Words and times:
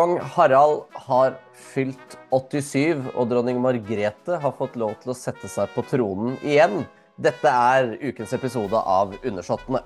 Kong 0.00 0.16
Harald 0.32 0.86
har 0.96 1.34
fylt 1.52 2.14
87, 2.32 3.10
og 3.12 3.26
dronning 3.28 3.58
Margrethe 3.60 4.38
har 4.40 4.54
fått 4.56 4.78
lov 4.80 4.94
til 5.02 5.12
å 5.12 5.16
sette 5.18 5.50
seg 5.52 5.74
på 5.74 5.84
tronen 5.90 6.38
igjen. 6.40 6.86
Dette 7.20 7.52
er 7.52 7.92
ukens 8.00 8.32
episode 8.32 8.80
av 8.80 9.12
Undersåttene. 9.20 9.84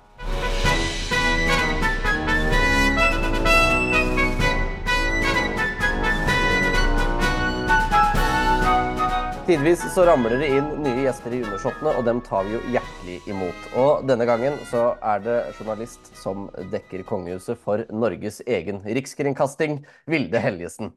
Tidvis 9.45 9.83
så 9.95 10.07
ramler 10.09 10.39
det 10.41 10.47
inn 10.57 10.69
nye 10.81 11.03
gjester 11.05 11.35
i 11.37 11.43
Undersåttene, 11.45 11.91
og 11.99 12.07
dem 12.07 12.23
tar 12.25 12.47
vi 12.47 12.55
jo 12.55 12.61
hjertelig 12.73 13.19
imot. 13.29 13.67
Og 13.77 14.07
denne 14.09 14.25
gangen 14.25 14.57
så 14.71 14.95
er 15.05 15.21
det 15.21 15.35
journalist 15.59 16.09
som 16.17 16.47
dekker 16.73 17.03
kongehuset 17.05 17.61
for 17.61 17.83
Norges 17.93 18.41
egen 18.49 18.81
rikskringkasting, 18.87 19.83
Vilde 20.09 20.41
Helgesen. 20.41 20.95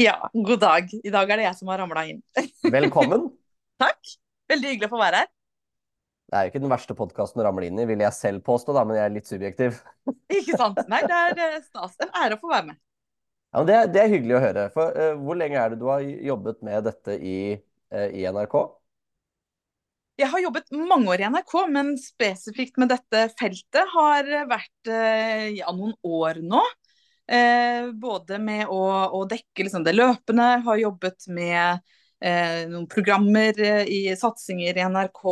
Ja, 0.00 0.16
god 0.32 0.64
dag. 0.64 0.88
I 0.96 1.12
dag 1.12 1.28
er 1.28 1.42
det 1.42 1.48
jeg 1.50 1.60
som 1.60 1.68
har 1.74 1.84
ramla 1.84 2.06
inn. 2.08 2.24
Velkommen. 2.78 3.28
Takk. 3.84 4.16
Veldig 4.48 4.72
hyggelig 4.72 4.88
å 4.88 4.94
få 4.96 5.04
være 5.04 5.20
her. 5.20 5.32
Det 6.30 6.38
er 6.38 6.46
jo 6.46 6.54
ikke 6.54 6.64
den 6.64 6.72
verste 6.72 6.96
podkasten 6.96 7.42
å 7.42 7.50
ramle 7.50 7.68
inn 7.68 7.84
i, 7.84 7.88
vil 7.90 8.00
jeg 8.00 8.16
selv 8.16 8.46
påstå, 8.48 8.72
da, 8.72 8.88
men 8.88 8.96
jeg 8.96 9.04
er 9.10 9.18
litt 9.18 9.28
subjektiv. 9.28 9.82
Ikke 10.40 10.56
sant. 10.56 10.80
Nei, 10.88 11.04
det 11.04 11.20
er 11.26 11.48
eh, 11.50 11.64
stas. 11.68 12.00
En 12.00 12.16
ære 12.16 12.40
å 12.40 12.40
få 12.40 12.56
være 12.56 12.70
med. 12.72 12.80
Ja, 13.50 13.62
det, 13.66 13.78
det, 13.94 14.02
er 14.02 14.12
hyggelig 14.12 14.36
å 14.38 14.42
høre. 14.44 14.66
For 14.74 14.94
uh, 14.94 15.14
Hvor 15.18 15.38
lenge 15.38 15.58
er 15.58 15.72
det 15.72 15.80
du 15.80 15.88
har 15.90 16.04
jobbet 16.04 16.60
med 16.66 16.86
dette 16.86 17.16
i, 17.18 17.38
uh, 17.94 18.08
i, 18.08 18.26
NRK? 18.30 18.58
Jeg 20.20 20.28
har 20.30 20.42
jobbet 20.44 20.74
mange 20.76 21.10
år 21.10 21.22
i 21.22 21.28
NRK, 21.32 21.54
men 21.72 21.94
spesifikt 21.98 22.78
med 22.78 22.92
dette 22.92 23.24
feltet 23.40 23.94
har 23.94 24.28
vært 24.50 24.92
uh, 24.92 25.46
ja, 25.50 25.72
noen 25.74 25.96
år 26.06 26.44
nå. 26.44 26.62
både 28.02 28.40
med 28.42 28.66
å, 28.74 28.78
å 29.14 29.18
dekke 29.30 29.62
liksom, 29.62 29.84
det 29.86 29.92
løpende, 29.94 30.46
har 30.66 30.80
jobbet 30.80 31.28
med 31.30 31.78
Eh, 31.78 31.99
noen 32.20 32.86
programmer 32.90 33.56
eh, 33.64 33.86
i 33.88 34.16
satsinger 34.16 34.76
i 34.76 34.84
NRK. 34.92 35.22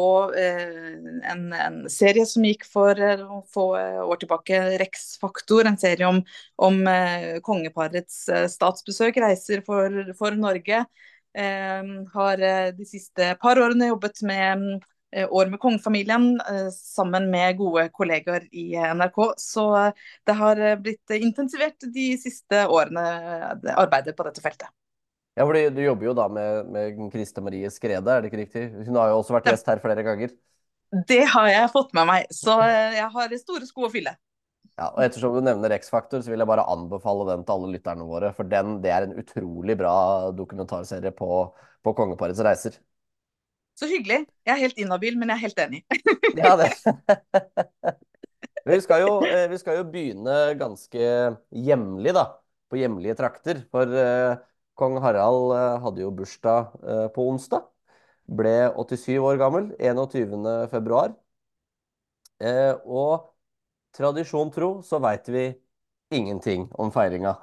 Eh, 0.40 0.94
en, 1.32 1.52
en, 1.52 1.76
serie 1.92 2.24
som 2.26 2.46
gikk 2.48 2.64
for 2.68 2.96
noen 2.96 3.42
få 3.52 3.66
år 3.76 4.20
tilbake, 4.22 4.60
Rex 4.80 5.18
Faktor. 5.20 5.68
En 5.68 5.76
serie 5.80 6.08
om, 6.08 6.22
om 6.56 6.80
kongeparets 7.44 8.24
statsbesøk, 8.54 9.20
reiser 9.20 9.64
for, 9.66 10.14
for 10.18 10.38
Norge. 10.38 10.84
har 12.14 12.40
de 12.74 12.84
siste 12.88 13.34
par 13.42 13.60
årene 13.60 13.90
jobbet 13.92 14.22
med 14.26 14.80
år 15.28 15.48
med 15.48 15.60
kongefamilien 15.60 16.40
sammen 16.74 17.30
med 17.30 17.56
gode 17.60 17.88
kollegaer 17.92 18.48
i 18.52 18.72
NRK. 18.76 19.20
Så 19.36 19.68
det 20.26 20.40
har 20.40 20.64
blitt 20.82 21.16
intensivert 21.20 21.88
de 21.94 22.10
siste 22.20 22.66
årene, 22.66 23.06
arbeidet 23.76 24.16
på 24.16 24.26
dette 24.26 24.44
feltet. 24.44 24.72
Ja, 25.38 25.44
fordi 25.46 25.68
Du 25.70 25.82
jobber 25.84 26.08
jo 26.08 26.14
da 26.18 26.26
med, 26.32 26.70
med 26.74 27.02
Kriste 27.12 27.42
Marie 27.44 27.70
Skrede, 27.70 28.10
er 28.10 28.24
det 28.24 28.30
ikke 28.32 28.40
riktig? 28.40 28.64
Hun 28.88 28.96
har 28.98 29.12
jo 29.12 29.20
også 29.20 29.36
vært 29.36 29.52
gjest 29.52 29.68
her 29.70 29.78
flere 29.82 30.02
ganger. 30.06 30.32
Det 31.06 31.20
har 31.30 31.50
jeg 31.52 31.68
fått 31.70 31.92
med 31.94 32.08
meg, 32.08 32.32
så 32.34 32.56
eh, 32.64 32.96
jeg 32.96 33.06
har 33.14 33.34
store 33.38 33.68
sko 33.68 33.86
å 33.86 33.92
fylle. 33.92 34.16
Ja, 34.78 34.88
og 34.88 34.98
Ettersom 35.04 35.36
du 35.36 35.42
nevner 35.44 35.74
X-Faktor, 35.76 36.22
så 36.22 36.32
vil 36.32 36.42
jeg 36.42 36.48
bare 36.48 36.66
anbefale 36.70 37.26
den 37.28 37.44
til 37.46 37.54
alle 37.54 37.70
lytterne 37.74 38.06
våre. 38.08 38.32
For 38.34 38.50
den, 38.50 38.78
det 38.82 38.92
er 38.94 39.06
en 39.06 39.14
utrolig 39.20 39.76
bra 39.78 39.94
dokumentarserie 40.38 41.12
på, 41.18 41.30
på 41.86 41.94
kongeparets 41.98 42.42
reiser. 42.46 42.78
Så 43.78 43.86
hyggelig. 43.90 44.24
Jeg 44.46 44.54
er 44.54 44.62
helt 44.64 44.78
inhabil, 44.82 45.18
men 45.18 45.30
jeg 45.30 45.38
er 45.38 45.44
helt 45.46 45.64
enig. 45.66 45.82
ja, 46.42 46.54
det. 46.58 46.70
vi, 48.66 48.80
skal 48.82 49.06
jo, 49.06 49.16
eh, 49.26 49.46
vi 49.52 49.58
skal 49.62 49.80
jo 49.80 49.88
begynne 49.92 50.38
ganske 50.58 51.10
hjemlig, 51.54 52.14
da. 52.18 52.28
På 52.70 52.78
hjemlige 52.78 53.18
trakter. 53.18 53.62
For 53.74 53.90
uh, 53.92 54.38
Kong 54.78 54.98
Harald 55.02 55.54
eh, 55.56 55.80
hadde 55.84 56.04
jo 56.04 56.12
bursdag 56.14 56.72
eh, 56.82 57.06
på 57.14 57.26
onsdag. 57.32 57.66
Ble 58.38 58.54
87 58.76 59.18
år 59.24 59.40
gammel 59.40 59.70
21. 59.80 60.68
februar. 60.70 61.14
Eh, 62.38 62.74
og 62.86 63.32
tradisjon 63.96 64.52
tro 64.54 64.72
så 64.86 65.00
veit 65.02 65.28
vi 65.32 65.48
ingenting 66.14 66.68
om 66.78 66.92
feiringa. 66.94 67.36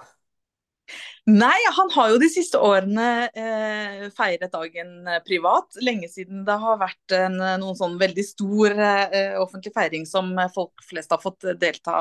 Nei, 1.26 1.58
han 1.74 1.90
har 1.96 2.12
jo 2.14 2.20
de 2.22 2.28
siste 2.30 2.60
årene 2.62 3.06
eh, 3.34 4.04
feiret 4.14 4.54
dagen 4.54 5.08
privat. 5.26 5.80
Lenge 5.82 6.08
siden 6.12 6.44
det 6.46 6.58
har 6.62 6.78
vært 6.78 7.16
en, 7.18 7.40
noen 7.64 7.78
sånn 7.80 7.98
veldig 7.98 8.26
stor 8.28 8.78
eh, 8.78 9.34
offentlig 9.42 9.74
feiring 9.74 10.06
som 10.06 10.30
folk 10.54 10.86
flest 10.86 11.12
har 11.12 11.24
fått 11.24 11.50
delta 11.58 11.98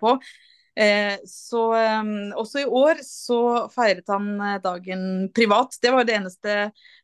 på. 0.00 0.16
Eh, 0.74 1.18
så 1.28 1.74
ehm, 1.76 2.32
også 2.32 2.62
i 2.62 2.64
år 2.64 3.02
så 3.04 3.40
feiret 3.72 4.08
han 4.08 4.28
eh, 4.40 4.60
dagen 4.64 5.02
privat. 5.36 5.76
Det 5.82 5.92
var 5.92 6.06
det 6.08 6.16
eneste 6.16 6.56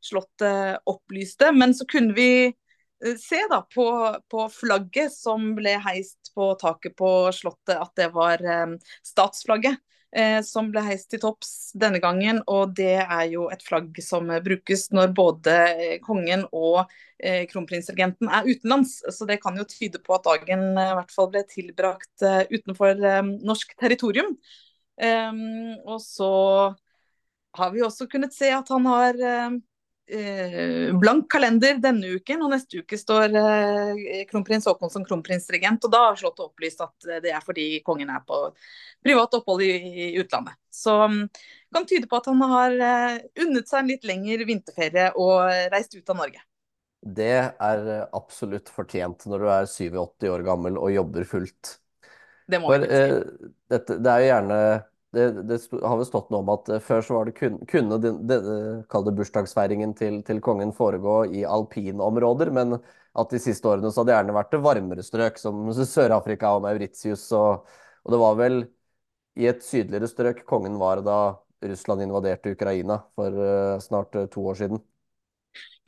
Slottet 0.04 0.80
opplyste. 0.88 1.52
Men 1.52 1.74
så 1.76 1.84
kunne 1.88 2.16
vi 2.16 2.30
eh, 2.48 3.18
se 3.20 3.42
da 3.50 3.60
på, 3.74 3.88
på, 4.30 4.46
flagget 4.52 5.12
som 5.12 5.52
ble 5.58 5.76
heist 5.84 6.32
på 6.34 6.54
taket 6.60 6.96
på 6.96 7.12
Slottet, 7.36 7.76
at 7.76 7.92
det 8.00 8.08
var 8.16 8.44
ehm, 8.44 8.78
statsflagget 9.04 9.76
eh, 10.14 10.38
som 10.46 10.70
ble 10.72 10.82
heist 10.86 11.10
til 11.12 11.20
topps 11.22 11.72
denne 11.78 12.00
gangen. 12.02 12.40
Og 12.50 12.74
det 12.76 12.98
er 13.02 13.24
jo 13.32 13.48
et 13.52 13.62
flagg 13.64 13.98
som 14.04 14.30
brukes 14.44 14.88
når 14.94 15.12
både 15.16 15.56
eh, 15.68 15.96
kongen 16.04 16.46
og 16.52 16.84
eh, 17.18 17.44
kronprinsregenten 17.50 18.30
er 18.30 18.48
utenlands. 18.48 18.98
Så 19.14 19.28
det 19.28 19.40
kan 19.44 19.58
jo 19.58 19.68
tyde 19.68 20.02
på 20.04 20.16
at 20.16 20.26
dagen 20.28 20.70
eh, 20.74 20.92
i 20.92 20.98
hvert 21.00 21.14
fall 21.14 21.30
ble 21.34 21.44
tilbrakt 21.48 22.26
eh, 22.26 22.44
utenfor 22.52 22.98
norsk 23.38 23.76
territorium. 23.80 24.36
Ehm, 24.98 25.78
og 25.86 26.00
så 26.02 26.32
har 27.58 27.70
vi 27.74 27.84
også 27.86 28.08
kunnet 28.10 28.34
se 28.34 28.50
at 28.54 28.70
han 28.72 28.86
har 28.86 29.18
eh, 30.08 30.88
blank 30.98 31.28
kalender 31.32 31.78
denne 31.82 32.14
uken, 32.18 32.42
og 32.44 32.52
neste 32.54 32.82
uke 32.82 32.98
står 32.98 33.36
eh, 33.38 34.24
kronprins 34.30 34.68
Haakon 34.68 34.92
som 34.92 35.06
kronprinsregent. 35.06 35.84
Og 35.84 35.94
da 35.94 36.02
har 36.08 36.18
Slottet 36.20 36.46
opplyst 36.48 36.82
at 36.84 37.08
det 37.24 37.32
er 37.34 37.44
fordi 37.44 37.70
kongen 37.86 38.10
er 38.12 38.24
på 38.26 38.42
privat 39.04 39.38
opphold 39.38 39.64
i, 39.66 39.72
i 40.08 40.10
utlandet. 40.20 40.58
Så 40.72 40.94
um, 41.04 41.22
kan 41.74 41.86
tyde 41.88 42.08
på 42.10 42.18
at 42.20 42.28
han 42.30 42.44
har 42.52 42.76
eh, 42.90 43.18
unnet 43.44 43.70
seg 43.70 43.82
en 43.82 43.90
litt 43.92 44.06
lengre 44.08 44.46
vinterferie 44.48 45.10
og 45.16 45.48
reist 45.72 45.96
ut 45.98 46.14
av 46.14 46.22
Norge. 46.22 46.44
Det 46.98 47.34
er 47.38 47.84
eh, 47.94 48.06
absolutt 48.16 48.70
fortjent 48.72 49.26
når 49.30 49.44
du 49.44 49.50
er 49.54 49.68
87 49.70 50.30
år 50.32 50.44
gammel 50.46 50.78
og 50.80 50.92
jobber 50.92 51.26
fullt. 51.28 51.78
Det 52.48 52.60
må 52.62 52.72
For. 52.72 52.84
Eh, 52.84 53.18
dette, 53.70 53.98
det 54.00 54.12
er 54.12 54.24
jo 54.24 54.30
gjerne 54.32 54.60
det, 55.16 55.42
det, 55.48 55.58
har 55.72 55.96
vel 55.96 56.06
stått 56.06 56.28
noe 56.32 56.42
om 56.42 56.50
at 56.52 56.68
eh, 56.72 56.82
før 56.84 57.04
så 57.04 57.16
var 57.16 57.28
det 57.28 57.36
kun, 57.38 57.58
kunne 57.70 57.98
den, 58.02 58.18
kall 58.92 59.06
det 59.06 59.14
bursdagsfeiringen 59.16 59.94
til, 59.98 60.20
til, 60.26 60.42
kongen 60.44 60.74
foregå 60.76 61.22
i 61.32 61.46
alpinområder, 61.48 62.52
men 62.54 62.76
at 62.78 63.32
de 63.32 63.40
siste 63.42 63.68
årene 63.70 63.90
så 63.90 64.02
hadde 64.02 64.12
det 64.12 64.18
gjerne 64.18 64.36
vært 64.36 64.52
det 64.52 64.62
varmere 64.66 65.06
strøk, 65.06 65.40
som 65.40 65.64
Sør-Afrika 65.94 66.52
og 66.56 66.66
Mauritius. 66.66 67.24
Og, 67.36 67.64
og, 68.04 68.12
det 68.14 68.20
var 68.24 68.38
vel 68.42 68.60
i 69.38 69.48
et 69.48 69.64
sydligere 69.64 70.10
strøk 70.10 70.44
kongen 70.48 70.76
var 70.80 71.02
da 71.06 71.18
Russland 71.64 72.04
invaderte 72.04 72.52
Ukraina 72.54 73.00
for 73.18 73.34
uh, 73.34 73.80
snart 73.82 74.14
to 74.32 74.44
år 74.50 74.58
siden. 74.60 74.82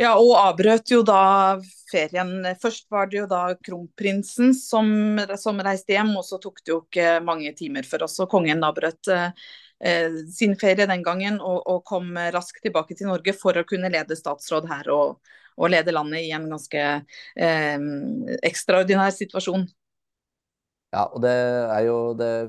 Ja, 0.00 0.15
og 0.16 0.32
avbrøt 0.41 0.88
jo 0.94 1.03
da 1.04 1.60
ferien. 1.91 2.47
Først 2.62 2.87
var 2.93 3.10
det 3.10 3.19
jo 3.19 3.26
da 3.28 3.43
kronprinsen 3.60 4.54
som, 4.56 5.19
som 5.37 5.60
reiste 5.60 5.93
hjem, 5.93 6.15
og 6.16 6.25
så 6.25 6.38
tok 6.41 6.62
det 6.65 6.72
jo 6.72 6.78
ikke 6.87 7.19
mange 7.25 7.53
timer 7.59 7.84
før 7.88 8.06
også 8.06 8.28
kongen 8.31 8.65
avbrøt 8.65 9.10
eh, 9.12 10.16
sin 10.32 10.56
ferie 10.60 10.88
den 10.88 11.04
gangen 11.04 11.37
og, 11.41 11.60
og, 11.66 11.82
kom 11.88 12.16
raskt 12.32 12.62
tilbake 12.65 12.97
til 12.97 13.10
Norge 13.10 13.37
for 13.37 13.60
å 13.60 13.66
kunne 13.69 13.93
lede 13.93 14.16
statsråd 14.16 14.71
her 14.72 14.89
og, 14.95 15.21
og 15.60 15.74
lede 15.74 15.92
landet 15.92 16.24
i 16.24 16.33
en 16.33 16.48
ganske 16.48 16.86
eh, 17.36 17.86
ekstraordinær 18.41 19.13
situasjon. 19.18 19.68
Ja, 20.91 21.04
og 21.06 21.21
det 21.22 21.30
er 21.30 21.84
jo 21.86 21.98
det 22.18 22.27
er 22.27 22.48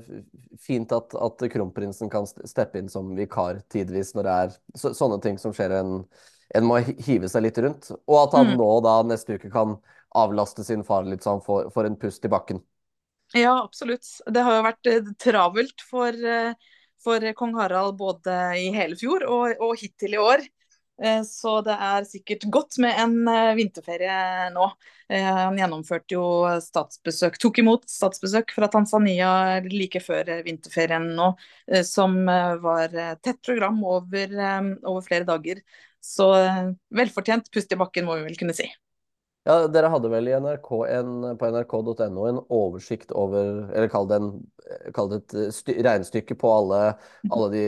fint 0.58 0.90
at, 0.96 1.12
at 1.14 1.44
kronprinsen 1.52 2.08
kan 2.10 2.24
steppe 2.26 2.80
inn 2.80 2.88
som 2.90 3.12
vikar 3.14 3.60
tidvis 3.70 4.16
når 4.16 4.26
det 4.26 4.32
er 4.46 4.56
så, 4.74 4.90
sånne 4.96 5.20
ting 5.22 5.36
som 5.38 5.54
skjer 5.54 5.76
en 5.78 5.98
en 6.54 6.68
må 6.68 6.78
hive 6.82 7.30
seg 7.30 7.46
litt 7.46 7.58
rundt. 7.62 7.90
Og 8.06 8.18
at 8.24 8.36
han 8.38 8.52
mm. 8.52 8.58
nå 8.60 8.70
da 8.84 8.98
neste 9.06 9.38
uke 9.38 9.50
kan 9.52 9.78
avlaste 10.18 10.64
sin 10.64 10.84
far 10.84 11.06
litt 11.08 11.24
sånn 11.24 11.40
for, 11.44 11.70
får 11.72 11.88
en 11.88 11.98
pust 12.00 12.24
i 12.28 12.32
bakken. 12.32 12.60
Ja, 13.34 13.62
absolutt. 13.64 14.06
Det 14.28 14.44
har 14.44 14.58
jo 14.58 14.64
vært 14.66 14.88
eh, 14.90 15.12
travelt 15.20 15.84
for, 15.88 16.12
eh, 16.12 16.72
for 17.02 17.24
kong 17.38 17.54
Harald 17.56 17.96
både 18.00 18.34
i 18.60 18.66
hele 18.74 18.98
fjor 19.00 19.24
og, 19.24 19.62
og 19.62 19.78
hittil 19.80 20.18
i 20.18 20.20
år. 20.20 20.42
Eh, 21.02 21.22
så 21.24 21.54
det 21.64 21.72
er 21.72 22.04
sikkert 22.04 22.44
godt 22.52 22.76
med 22.84 22.98
en 23.00 23.14
vinterferie 23.56 24.50
nå. 24.52 24.72
Han 25.12 25.58
gjennomførte 25.58 26.14
jo 26.14 26.24
statsbesøk, 26.64 27.34
tok 27.40 27.58
imot 27.60 27.82
statsbesøk 27.90 28.54
fra 28.56 28.68
Tanzania 28.72 29.60
like 29.66 30.00
før 30.00 30.30
vinterferien 30.46 31.10
nå, 31.18 31.26
som 31.84 32.14
var 32.64 32.94
tett 33.20 33.42
program 33.44 33.82
over, 33.84 34.32
over 34.80 35.04
flere 35.04 35.28
dager. 35.28 35.60
Så 36.02 36.28
velfortjent 36.90 37.50
pust 37.54 37.72
i 37.72 37.78
bakken, 37.78 38.08
må 38.08 38.18
vi 38.18 38.26
vel 38.26 38.38
kunne 38.40 38.56
si. 38.56 38.66
Ja, 39.42 39.64
dere 39.66 39.88
hadde 39.90 40.06
vel 40.12 40.28
NRK 40.30 40.68
en, 40.86 41.14
på 41.38 41.48
nrk.no 41.50 42.26
en 42.28 42.36
oversikt 42.46 43.10
over, 43.10 43.64
eller 43.72 43.88
kall 43.90 44.06
det, 44.10 44.18
en, 44.22 44.28
kall 44.94 45.10
det 45.10 45.18
et 45.18 45.34
eh, 45.34 45.48
sty, 45.54 45.74
regnestykke 45.82 46.36
på 46.38 46.52
alle, 46.60 46.78
alle 47.26 47.48
de 47.50 47.64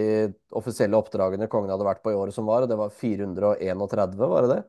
offisielle 0.55 0.95
oppdragene 1.01 1.49
kongen 1.51 1.73
hadde 1.75 1.89
vært 1.89 2.05
på 2.05 2.15
i 2.15 2.19
året 2.19 2.37
som 2.37 2.47
var, 2.47 2.63
og 2.63 2.71
det 2.71 2.79
var 2.79 2.95
431, 2.95 4.15
var 4.23 4.47
det 4.47 4.53
det? 4.53 4.61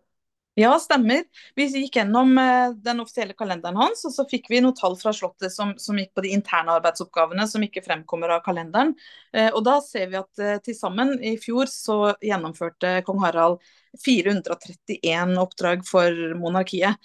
Ja, 0.56 0.69
stemmer. 0.80 1.25
Vi 1.56 1.66
gikk 1.68 1.98
gjennom 2.00 2.38
eh, 2.40 2.69
den 2.80 3.02
offisielle 3.04 3.34
kalenderen 3.36 3.75
hans, 3.75 4.06
og 4.07 4.13
så 4.16 4.24
fikk 4.30 4.46
vi 4.48 4.62
noen 4.63 4.75
tall 4.78 4.94
fra 4.96 5.12
Slottet 5.12 5.52
som, 5.52 5.74
som 5.75 5.98
gikk 6.00 6.13
på 6.16 6.24
de 6.24 6.30
interne 6.31 6.78
arbeidsoppgavene 6.78 7.44
som 7.52 7.63
ikke 7.66 7.84
fremkommer 7.84 8.31
av 8.38 8.40
kalenderen. 8.46 8.94
Eh, 9.36 9.50
og 9.50 9.66
da 9.68 9.74
ser 9.84 10.07
vi 10.13 10.19
at 10.22 10.40
eh, 10.40 10.62
til 10.63 10.78
sammen 10.78 11.12
i 11.19 11.34
fjor 11.44 11.68
så 11.68 11.98
gjennomførte 12.24 13.02
kong 13.04 13.19
Harald 13.25 13.60
431 14.06 15.36
oppdrag 15.44 15.84
for 15.88 16.24
monarkiet. 16.40 17.04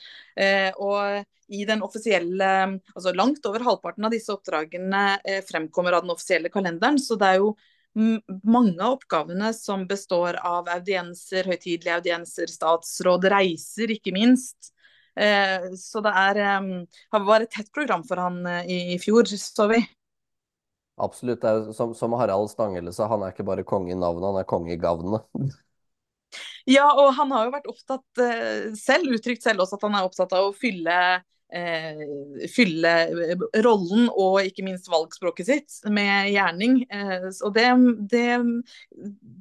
Og 0.82 1.52
i 1.54 1.60
den 1.66 1.84
offisielle, 1.86 2.48
altså 2.96 3.12
Langt 3.14 3.46
over 3.46 3.62
halvparten 3.62 4.08
av 4.08 4.14
disse 4.14 4.34
oppdragene 4.34 5.04
fremkommer 5.46 5.94
av 5.94 6.02
den 6.02 6.10
offisielle 6.16 6.50
kalenderen. 6.50 6.98
Så 6.98 7.14
det 7.20 7.28
er 7.28 7.38
jo 7.38 7.52
mange 7.94 8.78
av 8.78 8.98
oppgavene 8.98 9.52
som 9.56 9.86
består 9.90 10.38
av 10.46 10.68
audienser, 10.70 11.48
høytidelige 11.50 11.96
audienser, 12.00 12.50
statsråd, 12.50 13.26
reiser 13.32 13.90
ikke 13.96 14.14
minst. 14.14 14.72
Eh, 15.18 15.72
så 15.78 16.02
det 16.04 16.12
er, 16.16 16.42
var 17.26 17.44
et 17.44 17.50
tett 17.50 17.72
program 17.74 18.04
for 18.06 18.20
han 18.22 18.44
uh, 18.46 18.62
i, 18.62 18.98
fjor, 19.02 19.26
så 19.26 19.66
vi. 19.72 19.80
Absolutt. 21.00 21.44
er 21.44 21.72
Som, 21.76 21.94
som 21.96 22.14
Harald 22.20 22.52
Stangele 22.52 22.92
sa, 22.94 23.08
han 23.10 23.24
er 23.24 23.34
ikke 23.34 23.48
bare 23.48 23.66
konge 23.66 23.94
i 23.94 23.98
navnet, 23.98 24.28
han 24.28 24.40
er 24.40 24.48
konge 24.48 24.74
i 24.74 24.80
gavnet. 24.80 25.26
ja, 26.76 26.86
og 26.92 27.10
han 27.18 27.34
har 27.34 27.48
jo 27.48 27.54
vært 27.56 27.70
opptatt 27.72 28.22
selv, 28.78 29.16
uttrykt 29.16 29.44
selv 29.44 29.64
også 29.64 29.80
at 29.80 29.88
han 29.88 29.98
er 29.98 30.06
opptatt 30.06 30.36
av 30.36 30.50
å 30.50 30.56
fylle 30.56 31.00
eh, 31.16 31.26
fylle 31.50 32.92
eh, 33.10 33.42
rollen 33.64 34.06
og 34.10 34.38
ikke 34.46 34.64
minst 34.66 34.88
valgspråket 34.90 35.48
sitt 35.48 35.78
med 35.90 36.30
gjerning. 36.30 36.82
Eh, 36.86 37.26
og 37.46 37.54
det, 37.56 37.66
det, 38.12 38.26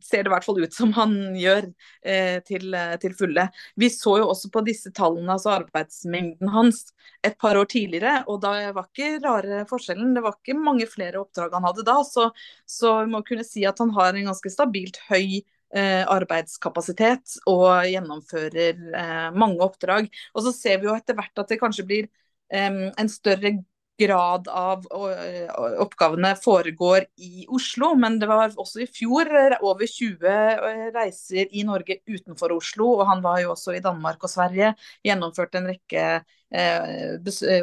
ser 0.05 0.23
det 0.23 0.31
i 0.31 0.33
hvert 0.33 0.47
fall 0.47 0.61
ut 0.63 0.75
som 0.75 0.93
han 0.97 1.15
gjør 1.37 1.69
eh, 2.01 2.39
til, 2.47 2.73
til, 3.01 3.15
fulle. 3.19 3.49
Vi 3.79 3.91
så 3.93 4.17
jo 4.21 4.29
også 4.31 4.51
på 4.53 4.63
disse 4.67 4.93
tallene, 4.95 5.35
altså 5.35 5.53
arbeidsmengden 5.59 6.51
hans, 6.53 6.87
et 7.25 7.37
par 7.41 7.59
år 7.59 7.69
tidligere. 7.69 8.23
Og 8.31 8.41
da 8.43 8.55
var 8.75 8.89
ikke 8.89 9.19
rare 9.23 9.63
forskjellen. 9.69 10.15
Det 10.17 10.25
var 10.25 10.39
ikke 10.39 10.57
mange 10.57 10.89
flere 10.89 11.21
oppdrag 11.21 11.55
han 11.57 11.69
hadde 11.69 11.87
da. 11.87 11.99
Så, 12.07 12.29
så 12.65 12.99
vi 13.03 13.13
må 13.13 13.23
kunne 13.27 13.47
si 13.47 13.67
at 13.69 13.79
han 13.83 13.93
har 13.97 14.15
en 14.15 14.31
ganske 14.31 14.53
stabilt 14.53 15.01
høy 15.11 15.41
Eh, 15.41 15.58
arbeidskapasitet 15.77 17.35
og 17.49 17.85
gjennomfører 17.85 18.79
eh, 18.97 19.27
mange 19.37 19.61
oppdrag. 19.65 20.09
Og 20.33 20.45
så 20.47 20.53
ser 20.55 20.79
vi 20.81 20.89
jo 20.89 20.95
etter 20.97 21.17
hvert 21.17 21.41
at 21.41 21.51
det 21.51 21.59
kanskje 21.61 21.85
blir 21.89 22.09
en 22.49 23.09
større 23.13 23.51
grad 23.99 24.47
av 24.49 24.87
oppgavene 24.89 26.31
foregår 26.41 27.03
i 27.21 27.43
Oslo, 27.53 27.91
men 27.99 28.15
det 28.17 28.25
var 28.31 28.55
også 28.57 28.81
i 28.81 28.87
fjor 28.89 29.29
over 29.59 29.85
20 29.85 30.25
eh, 30.31 30.87
reiser 30.95 31.51
i 31.51 31.61
Norge 31.67 31.99
utenfor 32.07 32.55
Oslo. 32.55 32.87
Og 32.95 33.05
han 33.11 33.21
var 33.21 33.43
jo 33.43 33.53
også 33.53 33.75
i 33.77 33.83
Danmark 33.85 34.23
og 34.25 34.33
Sverige, 34.33 34.73
gjennomførte 35.05 35.61
en 35.61 35.69
rekke 35.69 36.07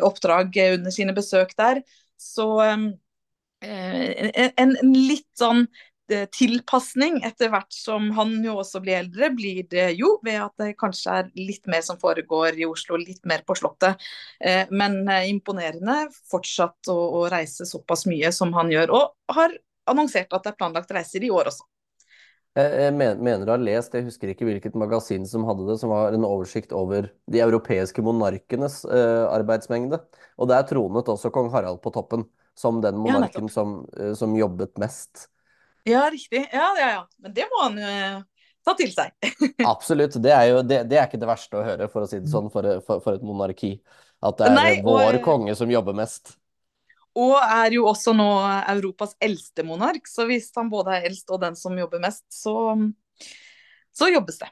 oppdrag 0.07 0.55
under 0.77 0.95
sine 0.95 1.17
besøk 1.17 1.57
der. 1.59 1.83
Så 2.15 2.47
en, 2.63 2.93
litt 4.87 5.27
sånn 5.35 5.67
Eh, 5.67 5.96
tilpasning 6.09 7.19
etter 7.27 7.51
hvert 7.53 7.73
som 7.75 8.09
han 8.17 8.35
jo 8.45 8.59
også 8.63 8.81
blir 8.85 9.01
eldre, 9.01 9.31
blir 9.35 9.63
det 9.71 9.89
jo 9.99 10.17
ved 10.25 10.41
at 10.45 10.63
det 10.63 10.73
kanskje 10.81 11.21
er 11.21 11.31
litt 11.39 11.67
mer 11.71 11.85
som 11.87 11.99
foregår 12.01 12.59
i 12.61 12.69
Oslo, 12.69 12.99
litt 13.01 13.25
mer 13.29 13.45
på 13.47 13.57
Slottet. 13.59 14.03
Eh, 14.41 14.65
men 14.71 15.03
eh, 15.09 15.29
imponerende 15.31 16.07
fortsatt 16.31 16.93
å, 16.93 16.99
å 17.21 17.25
reise 17.33 17.69
såpass 17.69 18.07
mye 18.11 18.33
som 18.35 18.55
han 18.57 18.73
gjør, 18.73 18.95
og 18.95 19.37
har 19.37 19.57
annonsert 19.91 20.33
at 20.35 20.45
det 20.45 20.55
er 20.55 20.61
planlagt 20.61 20.95
reiser 20.95 21.25
i 21.25 21.33
år 21.33 21.51
også. 21.53 21.67
Jeg 22.57 22.93
mener 22.97 23.45
å 23.45 23.53
ha 23.53 23.61
lest, 23.61 23.93
jeg 23.93 24.07
husker 24.07 24.31
ikke 24.33 24.47
hvilket 24.49 24.77
magasin 24.81 25.27
som 25.29 25.45
hadde 25.45 25.67
det, 25.69 25.77
som 25.83 25.93
var 25.93 26.15
en 26.17 26.25
oversikt 26.25 26.73
over 26.73 27.11
de 27.29 27.43
europeiske 27.45 28.01
monarkenes 28.05 28.79
uh, 28.89 29.29
arbeidsmengde. 29.29 29.99
Og 30.41 30.49
der 30.49 30.65
tronet 30.65 31.11
også 31.13 31.29
kong 31.35 31.51
Harald 31.53 31.83
på 31.85 31.93
toppen, 31.93 32.25
som 32.57 32.81
den 32.81 32.97
monarken 32.97 33.51
ja, 33.51 33.53
som, 33.53 33.83
uh, 34.01 34.15
som, 34.17 34.33
jobbet 34.41 34.73
mest. 34.81 35.27
Ja, 35.87 36.09
riktig. 36.11 36.49
Ja, 36.53 36.73
ja, 36.79 36.89
ja. 36.91 37.03
Men 37.23 37.35
det 37.37 37.47
må 37.53 37.61
han 37.63 37.79
jo 37.79 38.23
ta 38.67 38.75
til 38.79 38.91
seg. 38.91 39.15
Absolutt. 39.75 40.17
Det 40.23 40.33
er 40.35 40.49
jo 40.51 40.65
det, 40.67 40.81
det, 40.91 40.99
er 40.99 41.07
ikke 41.07 41.21
det 41.23 41.31
verste 41.31 41.61
å 41.61 41.63
høre, 41.67 41.87
for 41.93 42.07
å 42.07 42.11
si 42.11 42.19
det 42.19 42.33
sånn, 42.33 42.51
for, 42.51 42.67
for, 42.87 43.05
for 43.05 43.19
et 43.21 43.25
monarki. 43.27 43.77
At 44.25 44.41
det 44.41 44.49
er 44.49 44.57
Nei, 44.57 44.73
og, 44.81 44.91
vår 44.97 45.21
konge 45.25 45.55
som 45.59 45.71
jobber 45.71 45.97
mest. 45.97 46.35
Og 47.17 47.39
er 47.39 47.79
jo 47.79 47.87
også 47.89 48.13
nå 48.17 48.29
Europas 48.75 49.15
eldste 49.23 49.65
monark, 49.65 50.09
så 50.11 50.27
hvis 50.29 50.51
han 50.57 50.69
både 50.73 50.99
er 50.99 51.09
eldst 51.09 51.31
og 51.33 51.41
den 51.47 51.57
som 51.57 51.79
jobber 51.79 52.03
mest, 52.03 52.27
så, 52.35 52.75
så 53.97 54.11
jobbes 54.13 54.43
det. 54.43 54.51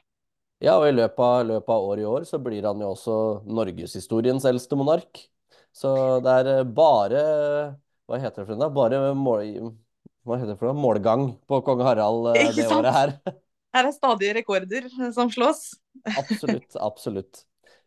Ja, 0.63 0.79
og 0.79 0.87
i 0.87 0.95
løpet 0.95 1.19
av, 1.21 1.45
løpet 1.45 1.71
av 1.75 1.87
år 1.91 2.01
i 2.01 2.07
år 2.09 2.25
så 2.25 2.39
blir 2.41 2.65
han 2.65 2.81
jo 2.81 2.93
også 2.95 3.17
norgeshistoriens 3.45 4.47
eldste 4.49 4.79
monark. 4.79 5.25
Så 5.75 5.91
det 6.23 6.31
er 6.39 6.63
bare 6.63 7.21
Hva 8.07 8.21
heter 8.21 8.45
det 8.45 8.47
for 8.47 8.61
noe? 8.61 8.71
Bare 8.71 9.01
hva 10.25 10.39
heter 10.39 10.55
det 10.55 10.59
for 10.59 10.71
noe? 10.71 10.81
målgang 10.81 11.27
på 11.45 11.59
kong 11.65 11.83
Harald 11.85 12.31
eh, 12.33 12.49
det 12.55 12.65
året 12.73 12.95
her. 12.95 13.17
Her 13.75 13.89
er 13.89 13.93
stadige 13.93 14.37
rekorder 14.39 14.87
som 15.13 15.29
slås. 15.33 15.75
absolutt, 16.17 16.77
absolutt. 16.79 17.43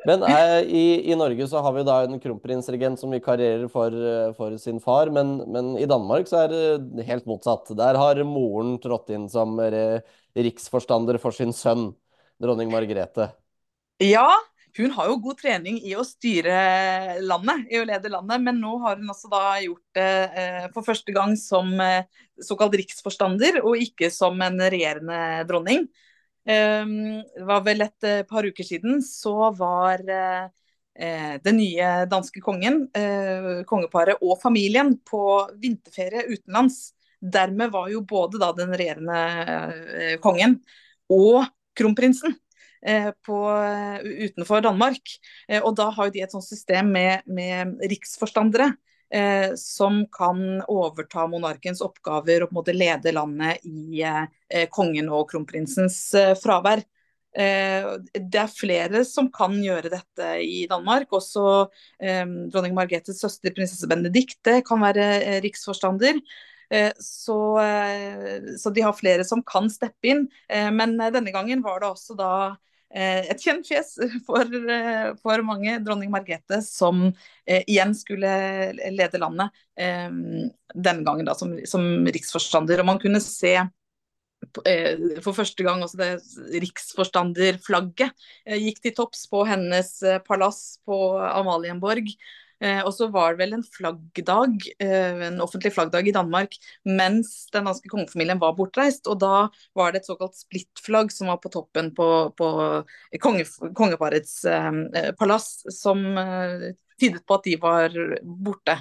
Men 0.06 0.23
eh, 0.23 0.61
i, 0.62 0.82
i, 1.11 1.14
Norge 1.19 1.49
så 1.50 1.62
har 1.64 1.75
vi 1.75 1.82
da 1.88 1.96
en 2.05 2.20
kronprinsregent 2.23 3.00
som 3.00 3.11
vikarierer 3.11 3.67
for, 3.73 3.90
eh, 3.90 4.29
for 4.37 4.55
sin 4.62 4.79
far, 4.85 5.11
men, 5.11 5.38
men, 5.50 5.73
i 5.81 5.88
Danmark 5.90 6.31
så 6.31 6.44
er 6.44 6.55
det 6.55 7.06
helt 7.08 7.26
motsatt. 7.26 7.73
Der 7.79 7.99
har 7.99 8.23
moren 8.29 8.76
trådt 8.85 9.11
inn 9.17 9.26
som 9.32 9.58
riksforstander 9.58 11.19
for 11.19 11.35
sin 11.35 11.56
sønn, 11.56 11.90
dronning 12.38 12.70
Margrethe. 12.70 13.32
Ja, 14.05 14.29
hun 14.79 14.93
har 14.95 15.09
jo 15.11 15.19
god 15.23 15.39
trening 15.41 15.79
i 15.83 15.95
å 15.99 16.05
styre 16.07 17.19
landet, 17.25 17.65
i 17.73 17.81
å 17.81 17.87
lede 17.89 18.11
landet, 18.13 18.43
men 18.45 18.61
nå 18.63 18.77
har 18.85 19.01
hun 19.01 19.11
altså 19.11 19.31
da 19.33 19.43
gjort 19.63 19.99
det 19.99 20.13
eh, 20.43 20.67
for 20.75 20.87
første 20.87 21.15
gang 21.15 21.35
som 21.41 21.73
eh, 21.83 22.07
såkalt 22.47 22.77
riksforstander, 22.79 23.61
og 23.65 23.83
ikke 23.83 24.11
som 24.15 24.39
en 24.45 24.63
regjerende 24.63 25.19
dronning. 25.49 25.89
Eh, 26.47 26.95
det 27.35 27.49
var 27.49 27.67
vel 27.67 27.87
et 27.89 28.07
eh, 28.07 28.23
par 28.29 28.47
uker 28.47 28.67
siden 28.67 29.02
så 29.05 29.52
var 29.59 30.07
den 30.99 31.55
nye 31.55 31.88
danske 32.11 32.41
kongen, 32.43 32.81
kongeparet 33.71 34.19
og 34.19 34.41
familien 34.43 34.97
på 35.07 35.21
vinterferie 35.62 36.25
utenlands. 36.26 36.88
Dermed 37.23 37.71
var 37.71 37.87
jo 37.93 38.00
både 38.02 38.41
da 38.43 38.49
den 38.57 38.75
regjerende 38.75 40.19
kongen 40.25 40.57
og 41.14 41.47
kronprinsen 41.79 42.35
på, 43.26 43.38
utenfor 44.28 44.62
Danmark. 44.62 45.14
Eh, 45.49 45.62
og 45.62 45.75
da 45.78 45.88
har 45.94 46.12
de 46.14 46.23
et 46.23 46.35
sånt 46.35 46.47
system 46.47 46.92
med, 46.94 47.26
med 47.26 47.78
riksforstandere. 47.90 48.73
Eh, 49.11 49.54
som 49.56 50.06
kan 50.12 50.61
overta 50.68 51.25
monarkens 51.32 51.80
oppgaver 51.80 52.42
og 52.44 52.50
på 52.50 52.52
en 52.52 52.58
måte 52.58 52.75
lede 52.76 53.14
landet 53.16 53.64
i 53.64 54.02
eh, 54.04 54.66
kongen 54.68 55.08
og 55.08 55.30
kronprinsens 55.30 55.97
eh, 56.18 56.35
fravær. 56.37 56.82
Eh, 57.32 57.88
det 58.12 58.42
er 58.42 58.52
flere 58.52 59.02
som 59.08 59.30
kan 59.32 59.56
gjøre 59.64 59.94
dette 59.94 60.28
i 60.44 60.66
Danmark. 60.68 61.08
Også 61.16 61.70
dronning 61.99 62.76
Margrethes 62.76 63.23
søster 63.25 63.54
prinsesse 63.56 63.88
Benedicte 63.88 64.61
kan 64.66 64.85
være 64.85 65.40
riksforstander. 65.44 66.20
Så, 67.00 67.37
så, 68.61 68.70
de 68.76 68.82
har 68.85 68.92
flere 68.92 69.25
som 69.25 69.40
kan 69.40 69.70
steppe 69.73 70.11
inn. 70.11 70.26
Men 70.49 70.99
denne 71.00 71.32
gangen 71.32 71.62
var 71.64 71.80
det 71.80 71.88
også 71.88 72.16
da 72.18 72.32
Eh, 72.42 72.68
et 72.88 73.42
kjent 73.42 73.66
fjes 73.68 73.97
for, 74.26 74.49
eh, 74.49 75.11
for, 75.21 75.42
mange, 75.45 75.76
dronning 75.85 76.12
Margrethe, 76.12 76.62
som 76.64 77.09
eh, 77.45 77.64
igjen 77.66 77.92
skulle 77.97 78.30
lede 78.95 79.21
landet. 79.21 79.52
Eh, 79.78 80.09
denne 80.75 81.04
gangen 81.04 81.28
da 81.28 81.37
som, 81.37 81.52
som 81.68 81.85
riksforstander. 82.09 82.80
Og 82.80 82.88
man 82.88 83.02
kunne 83.02 83.21
se 83.25 83.54
eh, 83.61 85.21
for 85.25 85.37
første 85.37 85.66
gang 85.66 85.85
også 85.85 86.00
det 86.00 86.11
riksforstanderflagget 86.64 88.12
eh, 88.47 88.59
gikk 88.68 88.83
til 88.85 88.97
topps 88.97 89.26
på 89.30 89.45
hennes 89.49 89.92
palass 90.28 90.78
på 90.88 91.18
Amalienborg. 91.28 92.14
Eh, 92.65 92.81
og 92.83 92.91
så 92.95 93.07
var 93.15 93.35
det 93.35 93.43
vel 93.45 93.55
en 93.55 93.62
flaggdag, 93.62 94.67
eh, 94.83 95.23
en 95.29 95.41
offentlig 95.45 95.71
flaggdag 95.77 96.09
i 96.11 96.15
Danmark 96.15 96.57
mens 96.88 97.47
den 97.55 97.69
danske 97.71 97.91
kongefamilien 97.93 98.41
var 98.43 98.57
bortreist. 98.59 99.07
Og 99.07 99.21
da 99.23 99.47
var 99.79 99.93
det 99.93 100.03
et 100.03 100.11
såkalt 100.11 100.38
splittflagg 100.38 101.12
som 101.15 101.31
var 101.31 101.38
på 101.43 101.53
toppen 101.55 101.93
på, 101.95 102.09
på 102.38 102.50
konge, 103.23 103.47
kongeparets 103.79 104.43
eh, 104.50 105.11
palass, 105.19 105.62
som 105.75 106.05
eh, 106.19 106.71
tydet 106.99 107.25
på 107.27 107.38
at 107.38 107.47
de 107.47 107.59
var 107.62 107.99
borte. 108.23 108.81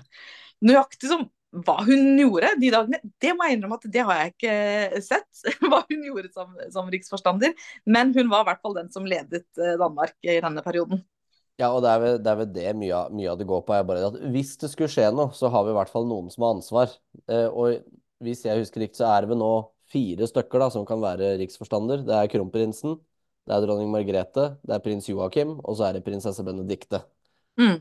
Nøyaktig 0.66 1.12
som 1.12 1.28
hva 1.66 1.78
hun 1.88 2.18
gjorde 2.20 2.50
de 2.60 2.70
dagene, 2.74 3.00
det 3.24 3.34
må 3.36 3.48
jeg 3.48 3.58
innrømme 3.58 3.78
at 3.80 3.86
det 3.94 4.04
har 4.06 4.20
jeg 4.20 4.34
ikke 4.34 5.02
sett. 5.06 5.44
Hva 5.70 5.80
hun 5.88 6.04
gjorde 6.04 6.32
som, 6.36 6.52
som 6.74 6.90
riksforstander. 6.92 7.54
Men 7.88 8.12
hun 8.18 8.32
var 8.32 8.44
i 8.44 8.50
hvert 8.50 8.66
fall 8.66 8.76
den 8.78 8.92
som 8.94 9.08
ledet 9.08 9.46
eh, 9.56 9.78
Danmark 9.80 10.18
i 10.28 10.42
denne 10.44 10.64
perioden. 10.66 11.06
Ja, 11.58 11.72
og 11.74 11.82
det 11.82 11.90
er 11.90 12.02
vel 12.04 12.18
det, 12.22 12.30
er 12.32 12.38
vel 12.38 12.50
det 12.54 12.74
mye, 12.78 12.94
av- 12.94 13.14
mye 13.18 13.32
av 13.32 13.38
det 13.40 13.48
går 13.50 13.64
på. 13.66 13.74
er 13.74 13.86
bare 13.88 14.10
at 14.12 14.20
Hvis 14.34 14.58
det 14.62 14.70
skulle 14.70 14.92
skje 14.94 15.08
noe, 15.14 15.32
så 15.34 15.50
har 15.50 15.66
vi 15.66 15.74
i 15.74 15.78
hvert 15.78 15.90
fall 15.90 16.06
noen 16.06 16.30
som 16.30 16.46
har 16.46 16.54
ansvar. 16.58 16.94
Eh, 17.26 17.48
og 17.50 17.82
hvis 18.22 18.44
jeg 18.46 18.62
husker 18.62 18.84
riktig, 18.84 19.00
så 19.02 19.10
er 19.10 19.26
det 19.26 19.32
vel 19.32 19.42
nå 19.42 19.52
fire 19.90 20.28
stykker 20.30 20.62
da, 20.62 20.70
som 20.74 20.86
kan 20.86 21.02
være 21.02 21.36
riksforstander. 21.42 22.04
Det 22.06 22.14
er 22.14 22.30
kronprinsen, 22.30 22.98
det 23.48 23.56
er 23.56 23.66
dronning 23.66 23.90
Margrethe, 23.90 24.46
det 24.68 24.76
er 24.76 24.84
prins 24.86 25.10
Joakim, 25.10 25.58
og 25.64 25.78
så 25.80 25.88
er 25.88 25.98
det 25.98 26.06
prinsesse 26.06 26.44
Benedicte. 26.46 27.02
Mm. 27.58 27.80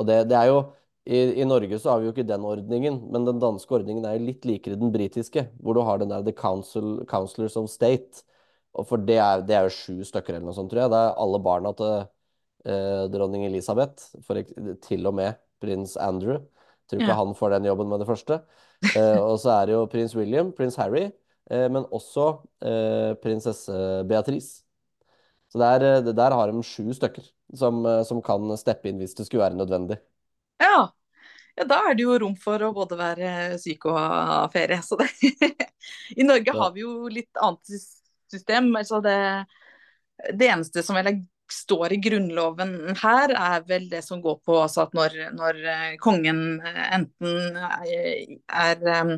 Og 0.00 0.08
det, 0.08 0.18
det 0.28 0.36
er 0.36 0.50
jo 0.50 0.58
i, 1.06 1.18
I 1.42 1.46
Norge 1.48 1.78
så 1.82 1.92
har 1.92 2.00
vi 2.00 2.08
jo 2.08 2.14
ikke 2.14 2.26
den 2.28 2.44
ordningen, 2.46 2.98
men 3.12 3.24
den 3.26 3.40
danske 3.42 3.74
ordningen 3.74 4.04
er 4.06 4.18
jo 4.18 4.26
litt 4.28 4.44
likere 4.46 4.78
den 4.78 4.92
britiske, 4.94 5.48
hvor 5.62 5.74
du 5.78 5.82
har 5.86 5.98
den 6.02 6.12
der 6.12 6.22
The 6.26 6.34
Council, 6.36 7.00
Councillors 7.10 7.56
of 7.58 7.70
State. 7.72 8.22
Og 8.72 8.86
for 8.88 9.02
det 9.02 9.18
er, 9.20 9.42
det 9.46 9.56
er 9.56 9.66
jo 9.66 9.74
sju 9.74 10.04
stykker 10.08 10.36
eller 10.36 10.48
noe 10.48 10.56
sånt, 10.56 10.70
tror 10.72 10.84
jeg. 10.84 10.92
Det 10.92 11.00
er 11.00 11.16
alle 11.24 11.40
barna 11.44 11.72
til 11.76 12.04
eh, 12.66 13.04
dronning 13.12 13.46
Elisabeth, 13.48 14.10
for, 14.26 14.40
til 14.86 15.06
og 15.10 15.14
med 15.18 15.38
prins 15.62 15.96
Andrew. 15.96 16.40
Tror 16.90 17.00
ikke 17.00 17.12
Ja. 17.12 17.18
han 17.20 17.34
får 17.38 17.50
den 17.56 17.64
jobben 17.70 17.88
med 17.88 18.00
det 18.02 18.08
første. 18.08 18.40
Eh, 18.96 19.18
og 19.22 19.38
så 19.40 19.52
er 19.62 19.66
det 19.66 19.76
jo 19.76 19.86
prins 19.86 20.14
William, 20.18 20.50
prins 20.52 20.76
Harry, 20.76 21.04
eh, 21.50 21.68
men 21.70 21.84
også 21.94 22.26
eh, 22.66 23.12
prinsesse 23.22 23.76
Beatrice. 24.10 24.62
Så 25.52 25.58
der, 25.60 25.84
eh, 26.00 26.12
der 26.12 26.32
har 26.34 26.50
de 26.50 26.62
sju 26.66 26.90
stykker 26.96 27.24
som, 27.54 27.84
eh, 27.86 28.02
som 28.08 28.22
kan 28.24 28.50
steppe 28.58 28.88
inn 28.90 28.98
hvis 28.98 29.14
det 29.14 29.26
skulle 29.28 29.44
være 29.44 29.58
nødvendig. 29.60 29.98
Ja. 30.62 30.88
ja, 31.58 31.64
da 31.68 31.78
er 31.90 31.94
det 31.98 32.04
jo 32.06 32.18
rom 32.18 32.36
for 32.40 32.58
å 32.62 32.72
både 32.74 32.96
være 32.98 33.58
syk 33.62 33.86
og 33.90 33.98
ha 33.98 34.46
ferie. 34.52 34.80
Så 34.82 34.98
det 35.00 35.08
I 36.18 36.24
Norge 36.26 36.54
har 36.56 36.72
vi 36.74 36.80
jo 36.84 37.08
litt 37.12 37.30
annet 37.42 37.66
system. 38.32 38.70
Altså 38.78 39.00
det, 39.04 39.16
det 40.38 40.48
eneste 40.50 40.82
som 40.86 40.96
vel 40.98 41.10
er- 41.12 41.22
står 41.52 41.94
i 41.94 42.00
Grunnloven 42.02 42.72
her, 43.02 43.34
er 43.36 43.66
vel 43.68 43.88
det 43.92 44.02
som 44.06 44.22
går 44.24 44.40
på 44.46 44.56
altså 44.62 44.86
at 44.86 44.96
når, 44.96 45.18
når 45.36 45.60
eh, 45.74 45.90
kongen 46.02 46.42
eh, 46.64 46.82
enten 46.96 47.58
er, 47.58 48.38
er 48.48 49.14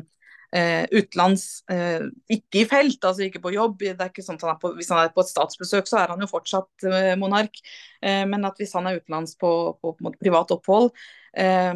eh, 0.53 0.85
utenlands, 0.91 1.63
eh, 1.71 2.05
ikke 2.31 2.61
i 2.61 2.67
felt, 2.69 2.99
altså 3.01 3.25
ikke 3.25 3.41
på 3.43 3.53
jobb. 3.55 3.79
Det 3.81 3.95
er 3.95 4.11
ikke 4.11 4.25
sånn 4.25 4.39
at 4.39 4.45
han 4.47 4.55
er 4.55 4.61
på, 4.61 4.73
hvis 4.77 4.91
han 4.93 5.03
er 5.03 5.13
på 5.15 5.23
et 5.23 5.31
statsbesøk, 5.31 5.89
så 5.89 6.01
er 6.01 6.13
han 6.13 6.23
jo 6.23 6.31
fortsatt 6.31 6.87
eh, 6.89 7.13
monark. 7.19 7.61
Eh, 8.05 8.23
men 8.29 8.45
at 8.47 8.59
hvis 8.59 8.73
han 8.77 8.87
er 8.89 8.99
utenlands 8.99 9.35
på, 9.41 9.51
på, 9.81 9.93
på 9.97 10.11
privat 10.19 10.51
opphold, 10.53 10.91
eh, 11.37 11.73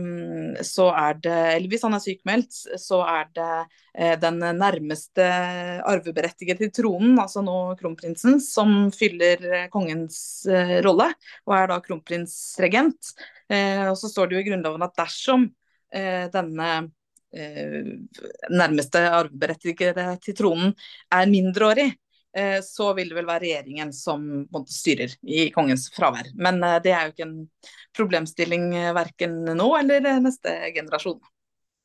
så 0.66 0.90
er 0.94 1.18
det 1.24 1.38
Eller 1.56 1.72
hvis 1.72 1.86
han 1.88 1.98
er 1.98 2.04
sykmeldt, 2.04 2.60
så 2.82 3.02
er 3.08 3.32
det 3.36 3.50
eh, 3.96 4.16
den 4.22 4.40
nærmeste 4.60 5.26
arveberettigede 5.90 6.68
til 6.68 6.76
tronen, 6.82 7.18
altså 7.22 7.44
nå 7.46 7.58
kronprinsen, 7.80 8.40
som 8.44 8.92
fyller 8.96 9.70
kongens 9.74 10.46
rolle, 10.86 11.12
og 11.48 11.58
er 11.58 11.70
da 11.72 11.82
kronprinsregent. 11.84 13.14
Og 13.50 13.96
så 13.98 14.10
står 14.12 14.30
det 14.30 14.36
jo 14.36 14.42
i 14.44 14.46
Grunnloven 14.46 14.84
at 14.86 14.94
dersom 15.00 15.48
denne 15.90 16.68
nærmeste 17.32 19.02
arveberettigede 19.14 20.06
til 20.24 20.38
tronen 20.38 20.72
er 21.14 21.30
mindreårig, 21.30 21.92
eh, 22.38 22.60
så 22.66 22.94
vil 22.98 23.12
det 23.12 23.18
vel 23.18 23.30
være 23.30 23.44
regjeringen 23.46 23.94
som 23.96 24.26
styrer 24.70 25.16
i 25.28 25.50
kongens 25.56 25.90
fravær. 25.96 26.32
Men 26.36 26.62
eh, 26.64 26.80
det 26.84 26.94
er 26.94 27.06
jo 27.06 27.16
ikke 27.16 27.28
en 27.28 27.38
problemstilling 27.98 28.72
eh, 28.76 28.94
verken 28.98 29.42
nå 29.58 29.70
eller 29.80 30.06
eh, 30.06 30.24
neste 30.24 30.56
generasjon. 30.76 31.20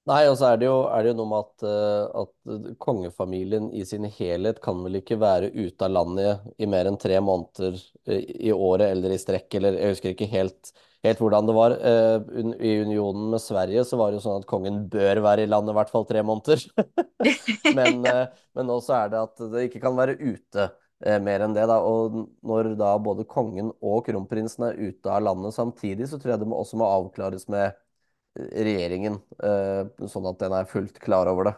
Nei, 0.05 0.27
og 0.29 0.35
så 0.37 0.51
er 0.51 0.59
det 0.61 0.67
jo, 0.69 0.75
er 0.93 1.01
det 1.01 1.13
jo 1.15 1.17
noe 1.17 1.31
med 1.31 1.47
at, 1.47 1.63
eh, 1.65 2.23
at 2.23 2.77
kongefamilien 2.85 3.71
i 3.73 3.87
sin 3.89 4.05
helhet 4.05 4.59
kan 4.65 4.83
vel 4.85 4.99
ikke 5.01 5.17
være 5.21 5.49
ute 5.55 5.87
av 5.87 5.95
landet 5.95 6.43
i 6.61 6.69
mer 6.69 6.91
enn 6.91 6.99
tre 7.01 7.17
måneder 7.25 7.79
eh, 8.05 8.21
i 8.51 8.53
året 8.53 8.91
eller 8.91 9.15
i 9.15 9.21
strekk, 9.21 9.49
eller 9.57 9.79
jeg 9.81 9.95
husker 9.95 10.13
ikke 10.13 10.29
helt, 10.29 10.75
helt 11.09 11.23
hvordan 11.25 11.49
det 11.49 11.57
var. 11.57 11.77
Eh, 11.81 12.45
I 12.61 12.75
unionen 12.85 13.33
med 13.33 13.41
Sverige 13.41 13.87
så 13.89 13.97
var 13.97 14.13
det 14.13 14.21
jo 14.21 14.27
sånn 14.27 14.43
at 14.43 14.51
kongen 14.51 14.83
bør 14.93 15.23
være 15.25 15.47
i 15.47 15.51
landet 15.51 15.73
i 15.73 15.79
hvert 15.81 15.95
fall 15.95 16.05
tre 16.11 16.21
måneder. 16.27 16.67
Men, 17.79 18.05
eh, 18.05 18.27
men 18.55 18.71
også 18.71 18.93
er 18.99 19.13
det 19.13 19.23
at 19.25 19.41
det 19.55 19.69
ikke 19.69 19.81
kan 19.83 19.97
være 19.97 20.19
ute 20.21 20.67
eh, 21.05 21.17
mer 21.23 21.47
enn 21.47 21.57
det. 21.57 21.65
Da. 21.71 21.79
Og 21.81 22.19
når 22.45 22.75
da 22.81 22.93
både 23.01 23.25
kongen 23.31 23.73
og 23.81 24.05
kronprinsen 24.07 24.69
er 24.69 24.79
ute 24.81 25.11
av 25.11 25.25
landet 25.25 25.57
samtidig, 25.57 26.11
så 26.11 26.21
tror 26.21 26.35
jeg 26.35 26.45
det 26.45 26.51
må, 26.51 26.61
også 26.61 26.79
må 26.81 26.89
avklares 26.91 27.49
med 27.53 27.73
regjeringen, 28.35 29.19
eh, 29.43 30.07
sånn 30.11 30.29
at 30.31 30.41
den 30.43 30.55
er 30.57 30.71
fullt 30.71 30.99
klar 31.03 31.31
over 31.31 31.51
det. 31.51 31.55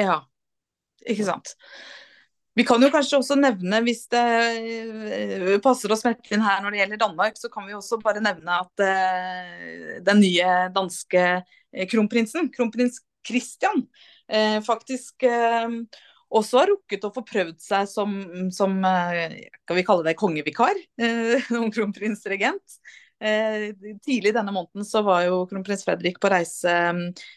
Ja, 0.00 0.20
ikke 1.04 1.26
sant. 1.28 1.54
Vi 2.58 2.64
kan 2.66 2.82
jo 2.82 2.90
kanskje 2.92 3.20
også 3.20 3.36
nevne, 3.38 3.80
hvis 3.86 4.06
det 4.12 4.20
eh, 4.20 5.56
passer 5.62 5.92
å 5.92 5.98
smette 5.98 6.34
inn 6.34 6.44
her 6.44 6.62
når 6.62 6.74
det 6.74 6.80
gjelder 6.82 7.02
Danmark, 7.04 7.38
så 7.38 7.50
kan 7.52 7.68
vi 7.68 7.76
også 7.76 8.00
bare 8.02 8.22
nevne 8.24 8.60
at 8.64 8.84
eh, 8.84 9.98
den 10.06 10.22
nye 10.24 10.54
danske 10.74 11.26
kronprinsen, 11.90 12.50
kronprins 12.54 13.02
Christian, 13.26 13.84
faktisk 14.64 15.26
også 16.30 16.58
har 16.60 16.70
rukket 16.70 17.02
å 17.04 17.10
få 17.12 17.22
prøvd 17.26 17.58
seg 17.60 17.88
som, 17.90 18.14
som 18.54 18.78
skal 18.80 19.76
vi 19.76 19.84
kalle 19.86 20.06
det 20.06 20.16
kongevikar, 20.18 20.78
kronprinsregent. 21.76 22.78
Eh, 23.20 23.74
tidlig 24.00 24.32
denne 24.32 24.52
måneden 24.54 24.86
så 24.88 25.02
var 25.04 25.26
jo 25.26 25.42
kronprins 25.50 25.84
Fredrik 25.84 26.16
på 26.22 26.30
reise 26.32 26.72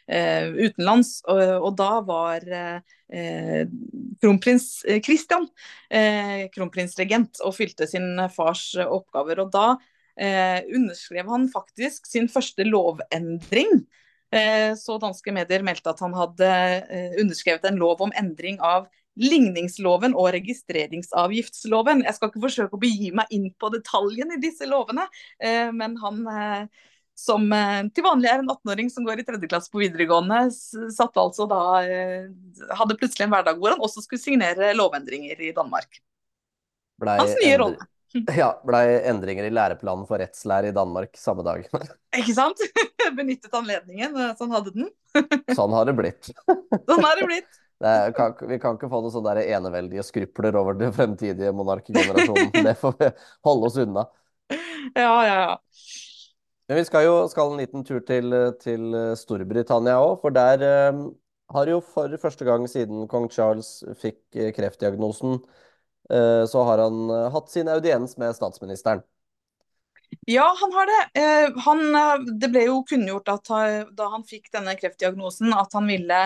eh, 0.07 0.45
utenlands, 0.55 1.17
og, 1.27 1.41
og 1.59 1.73
da 1.75 1.89
var 2.07 2.45
eh, 2.47 3.65
kronprins 4.23 4.69
Christian 5.03 5.49
eh, 5.91 6.47
kronprinsregent 6.53 7.43
og 7.43 7.57
fylte 7.57 7.89
sin 7.91 8.15
fars 8.31 8.69
oppgaver. 8.85 9.43
Og 9.43 9.51
da 9.51 9.65
eh, 10.15 10.63
underskrev 10.71 11.27
han 11.35 11.49
faktisk 11.51 12.07
sin 12.07 12.31
første 12.31 12.67
lovendring. 12.69 13.83
Så 14.33 14.95
danske 14.97 15.29
medier 15.29 15.61
meldte 15.61 15.91
at 15.91 15.99
han 16.01 16.15
hadde 16.17 16.47
underskrevet 17.21 17.67
en 17.69 17.75
lov 17.77 17.99
om 18.01 18.13
endring 18.17 18.55
av 18.65 18.87
ligningsloven 19.19 20.15
og 20.17 20.31
registreringsavgiftsloven. 20.35 22.03
Jeg 22.07 22.17
skal 22.17 22.31
ikke 22.31 22.43
forsøke 22.47 22.77
å 22.77 22.81
begi 22.81 23.11
meg 23.15 23.29
inn 23.35 23.51
på 23.59 23.69
detaljene 23.73 24.37
i 24.37 24.41
disse 24.41 24.67
lovene, 24.69 25.05
eh, 25.43 25.69
men 25.75 25.95
han 26.01 26.23
eh, 26.33 26.81
som 27.17 27.45
eh, 27.53 27.83
til 27.93 28.07
vanlig 28.07 28.31
er 28.31 28.41
en 28.41 28.49
18-åring 28.49 28.89
som 28.89 29.05
går 29.05 29.21
i 29.21 29.27
tredje 29.27 29.49
klasse 29.51 29.69
på 29.73 29.83
videregående, 29.83 30.47
satt 30.93 31.21
altså 31.21 31.45
da 31.49 31.61
Hadde 32.73 32.97
plutselig 32.97 33.27
en 33.27 33.33
hverdag 33.33 33.59
hvor 33.61 33.75
han 33.75 33.83
også 33.85 34.01
skulle 34.05 34.21
signere 34.23 34.73
lovendringer 34.77 35.41
i 35.45 35.53
Danmark. 35.55 36.01
Blei 37.01 37.19
Hans 37.21 37.37
nye 37.37 37.57
rolle. 37.61 37.89
Ja, 38.13 38.51
blei 38.65 38.83
endringer 39.09 39.47
i 39.47 39.53
læreplanen 39.53 40.05
for 40.05 40.21
rettslære 40.21 40.69
i 40.69 40.75
Danmark 40.75 41.17
samme 41.17 41.45
dag. 41.45 41.65
Ikke 42.19 42.35
sant? 42.37 42.61
Benyttet 43.17 43.53
anledningen, 43.57 44.17
Sånn 44.37 44.53
hadde 44.53 44.73
den. 44.73 44.89
Sånn 45.53 45.73
har 45.73 45.89
det 45.89 45.97
blitt. 45.97 46.29
Sånn 46.29 47.05
har 47.05 47.17
det 47.19 47.29
blitt. 47.29 47.62
Det 47.83 48.13
kan, 48.15 48.35
vi 48.47 48.59
kan 48.63 48.77
ikke 48.77 48.87
få 48.91 49.01
noen 49.03 49.11
sånne 49.11 49.33
der 49.35 49.55
eneveldige 49.57 50.05
skrupler 50.07 50.55
over 50.55 50.77
den 50.79 50.93
fremtidige 50.95 51.51
monarkgenerasjonen. 51.55 52.53
Det 52.67 52.77
får 52.79 52.93
vi 53.01 53.09
holde 53.43 53.67
oss 53.67 53.79
unna. 53.83 54.05
Ja, 54.95 55.11
ja, 55.27 55.35
ja. 55.35 55.57
Men 56.69 56.79
vi 56.79 56.85
skal 56.87 57.03
jo 57.03 57.17
skal 57.27 57.51
en 57.51 57.59
liten 57.59 57.83
tur 57.83 57.99
til, 58.07 58.31
til 58.63 58.95
Storbritannia 59.19 59.97
òg, 59.99 60.15
for 60.21 60.31
der 60.35 60.63
eh, 60.63 61.03
har 61.53 61.69
jo 61.69 61.79
for 61.85 62.13
første 62.21 62.45
gang 62.47 62.65
siden 62.69 63.07
kong 63.11 63.29
Charles 63.31 63.81
fikk 63.99 64.19
eh, 64.35 64.51
kreftdiagnosen, 64.55 65.39
eh, 66.09 66.43
så 66.49 66.63
har 66.69 66.85
han 66.85 67.03
eh, 67.09 67.29
hatt 67.33 67.51
sin 67.53 67.71
audiens 67.71 68.17
med 68.21 68.35
statsministeren. 68.37 69.03
Ja, 70.25 70.55
han 70.59 70.73
har 70.73 70.85
det. 70.85 71.21
Eh, 71.21 71.61
han, 71.65 71.95
eh, 71.95 72.33
det 72.39 72.49
ble 72.53 72.65
jo 72.67 72.83
kunngjort 72.87 73.29
at 73.33 73.47
ha- 73.51 73.85
da 73.91 74.09
han 74.13 74.23
fikk 74.23 74.49
denne 74.53 74.75
kreftdiagnosen, 74.79 75.53
at 75.53 75.73
han 75.73 75.87
ville 75.87 76.19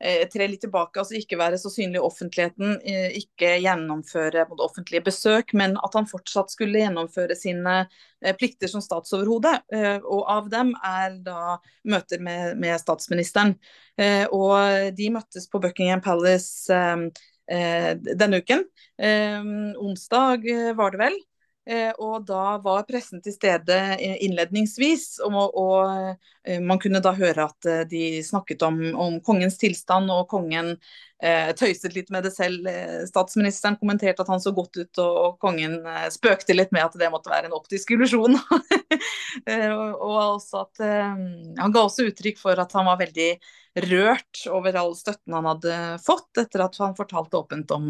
eh, 0.00 0.24
tre 0.28 0.48
litt 0.50 0.60
tilbake, 0.60 1.00
altså 1.00 1.14
ikke 1.16 1.38
være 1.40 1.58
så 1.60 1.70
synlig 1.72 2.00
i 2.00 2.04
offentligheten, 2.04 2.74
eh, 2.84 3.14
ikke 3.20 3.54
gjennomføre 3.62 4.44
offentlige 4.58 5.04
besøk, 5.06 5.54
men 5.54 5.76
at 5.80 5.94
han 5.96 6.08
fortsatt 6.10 6.50
skulle 6.52 6.82
gjennomføre 6.82 7.36
sine 7.38 7.76
eh, 8.22 8.34
plikter 8.36 8.68
som 8.68 8.82
statsoverhode. 8.84 9.54
Eh, 9.72 10.00
og 10.02 10.24
av 10.28 10.50
dem 10.52 10.74
er 10.84 11.16
da 11.24 11.56
møter 11.88 12.20
med, 12.20 12.58
med 12.58 12.80
statsministeren. 12.82 13.54
Og 14.34 14.90
de 14.98 15.06
møttes 15.14 15.44
på 15.46 15.60
Buckingham 15.62 16.00
Palace 16.02 16.66
denne 17.46 18.40
uken. 18.42 18.64
Onsdag 19.78 20.48
var 20.74 20.90
det 20.90 20.98
vel. 21.04 21.18
Eh, 21.64 21.92
og 21.96 22.26
da 22.28 22.58
var 22.60 22.82
pressen 22.84 23.22
til 23.24 23.32
stede 23.32 23.76
eh, 23.96 24.18
innledningsvis, 24.26 25.06
og, 25.24 25.54
og 25.56 25.94
eh, 26.44 26.60
man 26.60 26.80
kunne 26.82 27.00
da 27.04 27.14
høre 27.16 27.46
at 27.48 27.88
de 27.88 28.20
snakket 28.26 28.66
om, 28.66 28.82
om 29.00 29.16
kongens 29.24 29.56
tilstand, 29.60 30.12
og 30.12 30.28
kongen 30.28 30.74
tøyset 31.56 31.94
litt 31.96 32.10
med 32.12 32.26
det 32.26 32.34
selv. 32.34 32.66
Eh, 32.68 33.04
statsministeren 33.08 33.78
kommenterte 33.80 34.24
at 34.24 34.30
han 34.30 34.42
så 34.42 34.52
godt 34.54 34.76
ut, 34.76 35.00
og, 35.02 35.36
kongen 35.42 35.78
eh, 35.86 36.06
spøkte 36.12 36.56
litt 36.56 36.72
med 36.74 36.84
at 36.84 36.96
det 37.00 37.10
måtte 37.12 37.32
være 37.32 37.48
en 37.48 37.56
optisk 37.56 37.94
illusjon. 37.94 38.36
eh, 39.50 39.68
og, 39.70 40.00
og, 40.00 40.16
også 40.36 40.64
at 40.64 40.82
eh, 40.84 41.12
Han 41.60 41.74
ga 41.74 41.84
også 41.84 42.08
uttrykk 42.10 42.40
for 42.40 42.60
at 42.60 42.74
han 42.76 42.88
var 42.90 43.00
veldig 43.00 43.30
rørt 43.88 44.44
over 44.54 44.76
all 44.78 44.92
støtten 44.94 45.34
han 45.34 45.48
hadde 45.50 45.76
fått, 46.04 46.28
etter 46.38 46.62
at 46.62 46.76
han 46.78 46.94
fortalte 46.94 47.40
åpent 47.40 47.72
om, 47.74 47.88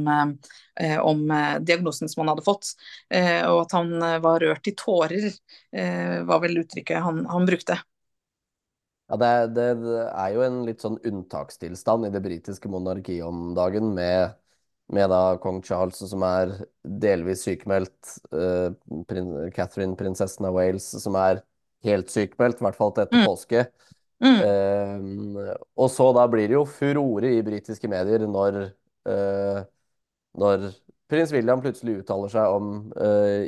eh, 0.80 0.96
om 0.96 1.26
diagnosen 1.60 2.08
som 2.08 2.22
han 2.22 2.32
hadde 2.32 2.46
fått. 2.46 2.70
og 3.12 3.58
at 3.66 3.74
han 3.76 3.92
var 4.24 4.40
rørt 4.40 4.70
i 4.70 4.72
tårer, 4.80 5.28
var 6.24 6.40
vel 6.40 6.62
uttrykket 6.62 7.04
han, 7.04 7.26
han 7.28 7.44
brukte. 7.44 7.76
Ja, 9.12 9.18
det, 9.20 9.30
det, 9.56 9.64
er 10.08 10.30
jo 10.32 10.44
en 10.46 10.62
litt 10.64 10.84
sånn 10.84 10.96
unntakstilstand 11.04 12.08
i 12.08 12.12
det 12.12 12.23
britiske 12.25 12.70
monarkiet 12.73 13.26
om 13.26 13.50
dagen, 13.56 13.90
med, 13.96 14.32
med 14.96 15.11
da 15.12 15.37
kong 15.42 15.61
Charles 15.64 16.00
som 16.08 16.25
er 16.25 16.54
delvis 17.04 17.44
sykemeldt, 17.44 18.14
uh, 18.32 18.73
prin 19.11 19.34
Catherine, 19.52 19.96
prinsessen 19.99 20.49
av 20.49 20.56
Wales, 20.56 20.88
som 21.02 21.18
er 21.20 21.42
helt 21.84 22.08
sykemeldt, 22.12 22.62
i 22.62 22.66
hvert 22.68 22.78
fall 22.80 22.94
til 22.96 23.04
etter 23.04 23.20
mm. 23.20 23.26
påske. 23.28 23.66
Mm. 24.25 24.40
Uh, 24.40 25.52
og 25.76 25.92
så 25.92 26.08
da 26.16 26.25
blir 26.32 26.49
det 26.49 26.56
jo 26.56 26.64
furore 26.64 27.34
i 27.37 27.44
britiske 27.44 27.90
medier 27.92 28.25
når, 28.25 28.58
uh, 29.11 29.61
når 30.40 30.70
prins 31.12 31.37
William 31.37 31.61
plutselig 31.61 32.00
uttaler 32.00 32.32
seg 32.32 32.56
om 32.56 32.70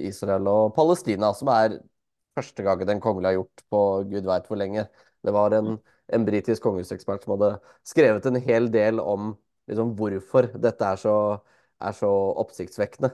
Israel 0.05 0.45
og 0.53 0.75
Palestina, 0.77 1.33
som 1.35 1.49
er 1.49 1.79
første 2.37 2.63
gangen 2.63 2.93
den 2.93 3.01
kongelige 3.01 3.33
har 3.33 3.39
gjort 3.39 3.63
på 3.73 3.83
gud 4.13 4.29
veit 4.29 4.51
hvor 4.51 4.61
lenge. 4.61 4.85
Det 5.27 5.35
var 5.35 5.57
en, 5.59 5.75
en 6.15 6.27
britisk 6.29 6.63
kongehusekspert 6.65 7.27
som 7.27 7.35
hadde 7.37 7.57
skrevet 7.87 8.31
en 8.31 8.41
hel 8.47 8.71
del 8.73 9.03
om 9.03 9.35
liksom, 9.67 9.93
hvorfor 9.99 10.51
dette 10.63 10.87
er 10.95 11.03
så, 11.03 11.17
er 11.83 11.97
så 11.99 12.13
oppsiktsvekkende. 12.45 13.13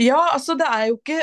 Ja, 0.00 0.32
altså 0.32 0.56
det 0.58 0.66
er 0.72 0.88
jo 0.88 0.98
ikke 0.98 1.20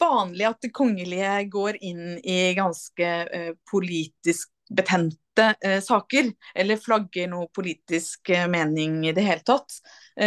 vanlig 0.00 0.46
at 0.46 0.62
det 0.62 0.72
kongelige 0.74 1.32
går 1.50 1.78
inn 1.82 2.18
i 2.18 2.52
ganske 2.58 3.10
uh, 3.30 3.52
politisk 3.70 4.50
betente 4.70 5.46
uh, 5.64 5.80
saker, 5.82 6.30
eller 6.54 6.78
flagger 6.78 7.30
noe 7.32 7.48
politisk 7.54 8.30
uh, 8.30 8.46
mening 8.50 9.00
i 9.08 9.14
det 9.16 9.24
hele 9.26 9.46
tatt. 9.46 9.80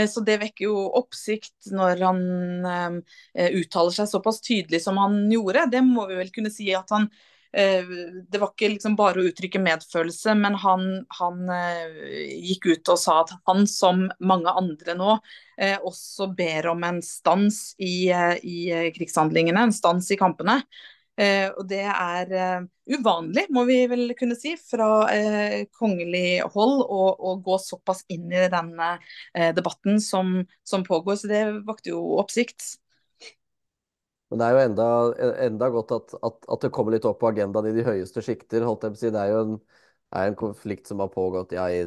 Så 0.09 0.23
det 0.25 0.39
vekker 0.41 0.63
jo 0.65 0.77
oppsikt 0.97 1.67
når 1.75 1.99
han 2.01 2.21
uttaler 3.35 3.93
seg 3.93 4.07
såpass 4.09 4.39
tydelig 4.41 4.79
som 4.81 4.97
han 4.97 5.19
gjorde. 5.29 5.67
Det 5.69 5.83
må 5.85 6.07
vi 6.09 6.15
vel 6.17 6.31
kunne 6.33 6.49
si 6.49 6.71
at 6.73 6.89
han 6.95 7.05
det 7.53 8.39
var 8.41 8.49
ikke 8.49 8.71
liksom 8.73 8.95
bare 8.97 9.21
å 9.21 9.27
uttrykke 9.29 9.61
medfølelse, 9.61 10.33
men 10.39 10.55
han, 10.57 10.87
han 11.19 11.51
eh, 11.53 12.39
gikk 12.49 12.65
ut 12.71 12.91
og 12.95 12.97
sa 12.97 13.19
at 13.21 13.35
han, 13.49 13.67
som 13.69 14.07
mange 14.25 14.49
andre 14.49 14.95
nå, 14.97 15.19
eh, 15.61 15.77
også 15.77 16.31
ber 16.33 16.71
om 16.71 16.81
en 16.87 16.97
stans 17.05 17.75
i, 17.77 18.09
i 18.09 18.89
krigshandlingene, 18.97 19.67
en 19.67 19.75
stans 19.75 20.09
i 20.13 20.19
kampene. 20.19 20.63
og 21.13 21.67
det 21.69 21.83
er 21.85 22.31
uvanlig, 22.89 23.43
må 23.53 23.67
vi 23.69 23.75
vel 23.85 24.15
kunne 24.17 24.33
si, 24.33 24.55
fra 24.57 25.05
kongelig 25.77 26.41
hold 26.55 26.81
å, 26.81 27.35
gå 27.37 27.57
såpass 27.61 28.01
inn 28.09 28.33
i 28.33 28.47
denne 28.49 28.95
debatten 29.53 30.01
som, 30.01 30.39
som 30.65 30.81
pågår. 30.81 31.21
Så 31.21 31.29
det 31.29 31.43
vakte 31.69 31.93
jo 31.93 32.01
oppsikt. 32.17 32.79
Men 34.33 34.41
det 34.41 34.45
er 34.47 34.55
jo 34.55 34.61
enda, 34.65 34.85
enda 35.45 35.67
godt 35.69 35.91
at, 35.93 36.13
at, 36.25 36.37
at, 36.49 36.63
det 36.63 36.71
kommer 36.73 36.95
litt 36.95 37.03
opp 37.05 37.19
på 37.21 37.27
agendaen 37.29 37.67
i 37.69 37.73
de 37.75 37.83
høyeste 37.85 38.23
sjikter. 38.25 38.63
Det 38.65 39.11
er 39.11 39.27
jo 39.29 39.41
en, 39.43 39.51
er 40.09 40.31
en, 40.31 40.37
konflikt 40.39 40.89
som 40.89 41.03
har 41.03 41.11
pågått 41.13 41.53
ja, 41.53 41.67
i 41.69 41.83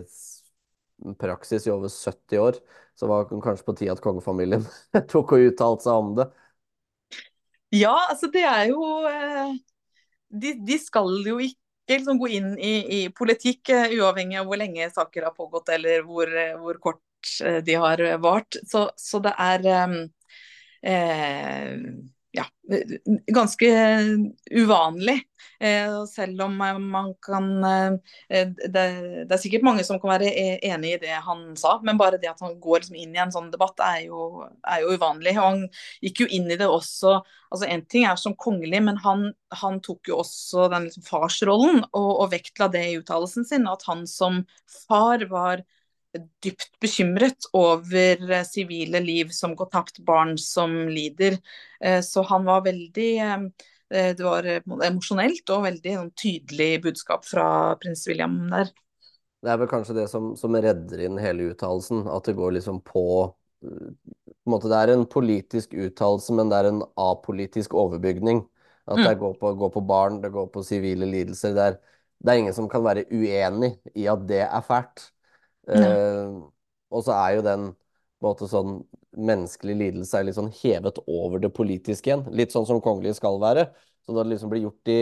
praksis 1.19 1.67
i 1.67 1.73
over 1.75 1.91
70 1.91 2.45
år. 2.45 2.61
Så 2.95 3.11
var 3.11 3.27
det 3.27 3.41
kanskje 3.43 3.67
på 3.67 3.75
tide 3.81 3.97
at 3.99 4.05
kongefamilien 4.05 4.63
tok 5.11 5.35
og 5.35 5.49
uttalte 5.49 5.89
seg 5.89 6.05
om 6.05 6.15
det. 6.21 6.31
Ja, 7.75 7.97
altså 8.13 8.31
det 8.31 8.47
er 8.47 8.71
jo 8.71 8.87
eh, 9.11 9.57
De, 10.31 10.55
de 10.63 10.79
skal 10.79 11.11
jo 11.27 11.43
ikke 11.43 11.99
liksom 11.99 12.23
gå 12.23 12.31
inn 12.39 12.53
i, 12.63 12.75
i 12.95 13.05
politikk, 13.11 13.75
uh, 13.75 13.91
uavhengig 13.91 14.39
av 14.39 14.47
hvor 14.47 14.63
lenge 14.63 14.87
saker 14.95 15.27
har 15.27 15.35
pågått 15.35 15.75
eller 15.75 16.07
hvor, 16.07 16.31
uh, 16.31 16.55
hvor 16.63 16.79
kort 16.79 17.03
de 17.67 17.75
har 17.75 17.99
vart. 18.23 18.55
Så, 18.71 18.87
så 18.95 19.19
det 19.19 19.33
er 19.35 19.67
um, 19.83 19.97
ja, 22.37 22.45
ganske 23.33 23.69
uvanlig. 24.51 25.23
Eh, 25.61 26.05
selv 26.05 26.43
om 26.43 26.57
man 26.91 27.15
kan 27.25 27.65
eh, 27.65 28.49
det, 28.69 28.83
er 29.33 29.41
sikkert 29.41 29.65
mange 29.65 29.85
som 29.89 30.01
kan 30.01 30.11
være 30.13 30.29
e, 30.29 30.59
enig 30.69 30.91
i 30.97 30.99
det 31.07 31.15
han 31.25 31.47
sa, 31.57 31.79
men 31.87 31.97
bare 31.97 32.19
det 32.21 32.29
at 32.29 32.43
han 32.45 32.59
går 32.61 32.83
liksom 32.83 32.99
inn 33.01 33.15
i 33.17 33.23
en 33.23 33.33
sånn 33.33 33.49
debatt 33.53 33.81
er 33.85 34.03
jo, 34.11 34.45
er 34.69 34.83
jo 34.85 34.97
uvanlig. 34.97 35.37
Og 35.39 35.47
han 35.47 35.65
gikk 36.05 36.25
jo 36.25 36.29
inn 36.39 36.51
i 36.51 36.61
det 36.61 36.69
også 36.69 37.21
altså 37.47 37.69
En 37.71 37.85
ting 37.87 38.05
er 38.05 38.19
som 38.19 38.35
kongelig, 38.35 38.81
men 38.83 38.97
han, 39.05 39.29
han 39.55 39.79
tok 39.81 40.11
jo 40.11 40.19
også 40.21 40.67
den 40.73 40.89
liksom 40.89 41.05
farsrollen 41.07 41.85
og, 41.87 42.11
og 42.11 42.33
vektla 42.35 42.67
det 42.73 42.83
i 42.91 42.97
uttalelsen 42.99 43.47
sin. 43.49 43.69
At 43.71 43.87
han 43.87 44.03
som 44.11 44.43
far 44.89 45.23
var 45.31 45.63
dypt 46.45 46.73
bekymret 46.83 47.49
over 47.57 48.21
eh, 48.31 48.45
sivile 48.49 49.01
liv 49.05 49.33
som 49.35 49.55
går 49.57 49.71
tapt, 49.73 50.01
barn 50.07 50.37
som 50.41 50.75
lider. 50.89 51.39
Eh, 51.81 52.01
så 52.05 52.25
han 52.31 52.47
var 52.49 52.67
veldig 52.67 53.13
eh, 53.23 53.49
Det 53.87 54.25
var 54.25 54.43
emosjonelt 54.83 55.51
og 55.55 55.63
veldig 55.63 55.93
sånn, 55.95 56.13
tydelig 56.19 56.83
budskap 56.89 57.23
fra 57.23 57.77
prins 57.79 58.03
William 58.09 58.41
der. 58.51 58.73
Det 59.45 59.53
er 59.53 59.61
vel 59.61 59.71
kanskje 59.71 59.95
det 60.01 60.09
som, 60.11 60.33
som 60.35 60.57
redder 60.59 61.05
inn 61.07 61.21
hele 61.23 61.53
uttalelsen, 61.53 62.03
at 62.11 62.27
det 62.27 62.35
går 62.35 62.57
liksom 62.57 62.81
på 62.83 63.05
måte 64.51 64.71
Det 64.71 64.79
er 64.79 64.93
en 64.95 65.07
politisk 65.11 65.75
uttalelse, 65.75 66.35
men 66.35 66.51
det 66.51 66.59
er 66.59 66.71
en 66.71 66.83
apolitisk 67.01 67.75
overbygning. 67.75 68.45
At 68.87 69.03
det 69.03 69.17
mm. 69.17 69.21
går 69.23 69.35
på, 69.41 69.53
går 69.59 69.71
på 69.75 69.83
barn, 69.87 70.21
det 70.23 70.31
går 70.35 70.47
på 70.55 70.63
sivile 70.67 71.07
lidelser. 71.11 71.55
Det 71.57 71.65
er, 71.65 71.79
det 72.23 72.33
er 72.33 72.43
ingen 72.43 72.55
som 72.55 72.69
kan 72.71 72.85
være 72.87 73.07
uenig 73.11 73.75
i 73.95 74.07
at 74.11 74.27
det 74.29 74.45
er 74.47 74.67
fælt. 74.67 75.09
Uh, 75.67 76.47
og 76.95 77.03
så 77.07 77.15
er 77.17 77.37
jo 77.37 77.45
den 77.47 77.69
måte 78.25 78.49
sånn 78.49 78.81
menneskelig 79.17 79.77
lidelse 79.81 80.19
er 80.19 80.27
litt 80.29 80.37
sånn 80.37 80.53
hevet 80.61 80.99
over 81.09 81.41
det 81.43 81.53
politiske 81.57 82.11
igjen. 82.11 82.27
Litt 82.37 82.55
sånn 82.55 82.67
som 82.69 82.83
kongelige 82.85 83.19
skal 83.19 83.41
være. 83.43 83.69
Så 84.07 84.15
det 84.17 84.27
liksom 84.31 84.53
blir 84.53 84.67
gjort 84.67 84.93
i, 84.93 85.01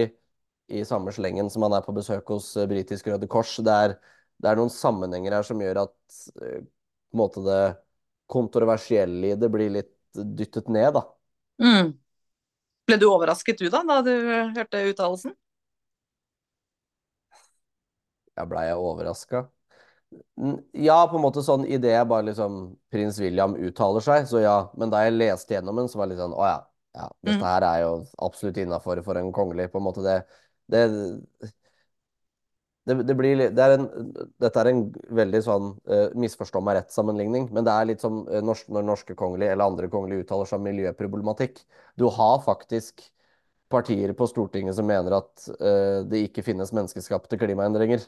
i 0.81 0.85
samme 0.89 1.13
slengen 1.15 1.51
som 1.53 1.65
man 1.67 1.77
er 1.77 1.85
på 1.85 1.95
besøk 1.97 2.31
hos 2.35 2.53
uh, 2.59 2.67
britisk 2.71 3.11
Røde 3.11 3.29
Kors. 3.31 3.57
Det 3.65 3.81
er, 3.87 3.97
det 4.41 4.51
er, 4.51 4.61
noen 4.61 4.73
sammenhenger 4.73 5.39
her 5.39 5.47
som 5.47 5.61
gjør 5.63 5.85
at 5.87 5.97
uh, 6.41 6.63
på 6.65 7.19
en 7.19 7.21
måte 7.21 7.45
det 7.45 7.65
kontroversielle 8.31 9.35
i 9.35 9.37
det 9.39 9.51
blir 9.53 9.73
litt 9.75 9.93
dyttet 10.15 10.71
ned, 10.73 10.95
da. 10.97 11.05
Mm. 11.63 11.93
Ble 12.89 12.97
du 13.01 13.07
overrasket 13.09 13.61
du, 13.61 13.69
da, 13.73 13.83
da 13.87 14.01
du 14.05 14.13
hørte 14.57 14.83
uttalelsen? 14.91 15.35
Ja, 18.35 18.47
blei 18.51 18.67
jeg 18.67 18.81
overraska? 18.83 19.45
Ja, 20.73 20.99
på 21.11 21.19
en 21.19 21.23
måte 21.23 21.43
sånn 21.47 21.65
i 21.67 21.79
det 21.79 21.97
bare 22.11 22.27
liksom 22.29 22.63
prins 22.93 23.19
William 23.23 23.55
uttaler 23.55 24.03
seg, 24.05 24.29
så 24.31 24.41
ja. 24.43 24.57
Men 24.79 24.91
da 24.93 25.05
jeg 25.05 25.15
leste 25.17 25.55
gjennom 25.55 25.79
den, 25.79 25.91
så 25.91 26.01
var 26.01 26.09
det 26.09 26.17
litt 26.17 26.25
sånn 26.25 26.35
å 26.35 26.47
ja. 26.47 26.57
ja 26.99 27.11
dette 27.21 27.39
mm. 27.39 27.45
her 27.47 27.67
er 27.69 27.83
jo 27.85 27.93
absolutt 28.27 28.59
innafor 28.63 29.03
for 29.07 29.21
en 29.21 29.31
kongelig. 29.35 29.69
På 29.73 29.83
en 29.83 29.87
måte 29.87 30.07
det 30.07 30.23
Det, 30.65 30.81
det, 32.89 32.95
det 33.05 33.15
blir 33.17 33.43
det 33.53 33.61
er 33.65 33.75
en, 33.77 33.87
Dette 34.41 34.61
er 34.61 34.71
en 34.71 34.83
veldig 35.21 35.41
sånn 35.45 35.71
uh, 35.91 36.09
misforstå 36.17 36.61
meg 36.65 36.79
rett-sammenligning, 36.79 37.51
men 37.53 37.67
det 37.67 37.73
er 37.73 37.89
litt 37.91 38.05
som 38.05 38.23
uh, 38.29 38.41
norsk, 38.45 38.69
når 38.73 38.87
norske 38.89 39.17
kongelige 39.19 39.53
eller 39.53 39.69
andre 39.69 39.91
kongelige 39.93 40.25
uttaler 40.25 40.49
seg 40.49 40.61
om 40.61 40.69
miljøproblematikk. 40.69 41.63
Du 42.01 42.09
har 42.13 42.43
faktisk 42.45 43.07
partier 43.73 44.13
på 44.17 44.29
Stortinget 44.29 44.77
som 44.77 44.89
mener 44.89 45.17
at 45.21 45.49
uh, 45.61 46.03
det 46.09 46.27
ikke 46.27 46.45
finnes 46.45 46.73
menneskeskapte 46.77 47.41
klimaendringer. 47.41 48.05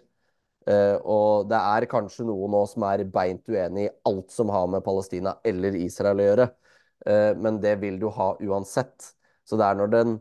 Uh, 0.66 0.98
og 1.06 1.46
det 1.46 1.58
er 1.62 1.86
kanskje 1.86 2.24
noen 2.26 2.50
nå 2.50 2.64
som 2.66 2.82
er 2.88 3.04
beint 3.14 3.44
uenig 3.46 3.84
i 3.84 3.90
alt 4.08 4.32
som 4.34 4.48
har 4.50 4.64
med 4.66 4.82
Palestina 4.82 5.36
eller 5.46 5.76
Israel 5.78 6.18
å 6.18 6.24
gjøre, 6.24 6.46
uh, 7.06 7.32
men 7.38 7.60
det 7.62 7.76
vil 7.84 8.00
du 8.02 8.08
ha 8.10 8.32
uansett. 8.42 9.12
Så 9.46 9.58
det 9.60 9.62
er 9.68 9.76
når 9.78 9.92
den, 9.92 10.16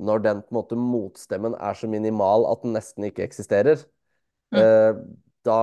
når 0.00 0.22
den 0.24 0.38
måte, 0.56 0.78
motstemmen 0.80 1.52
er 1.52 1.76
så 1.76 1.90
minimal 1.92 2.46
at 2.48 2.64
den 2.64 2.72
nesten 2.78 3.10
ikke 3.10 3.26
eksisterer, 3.26 3.82
uh, 4.56 5.02
da 5.44 5.58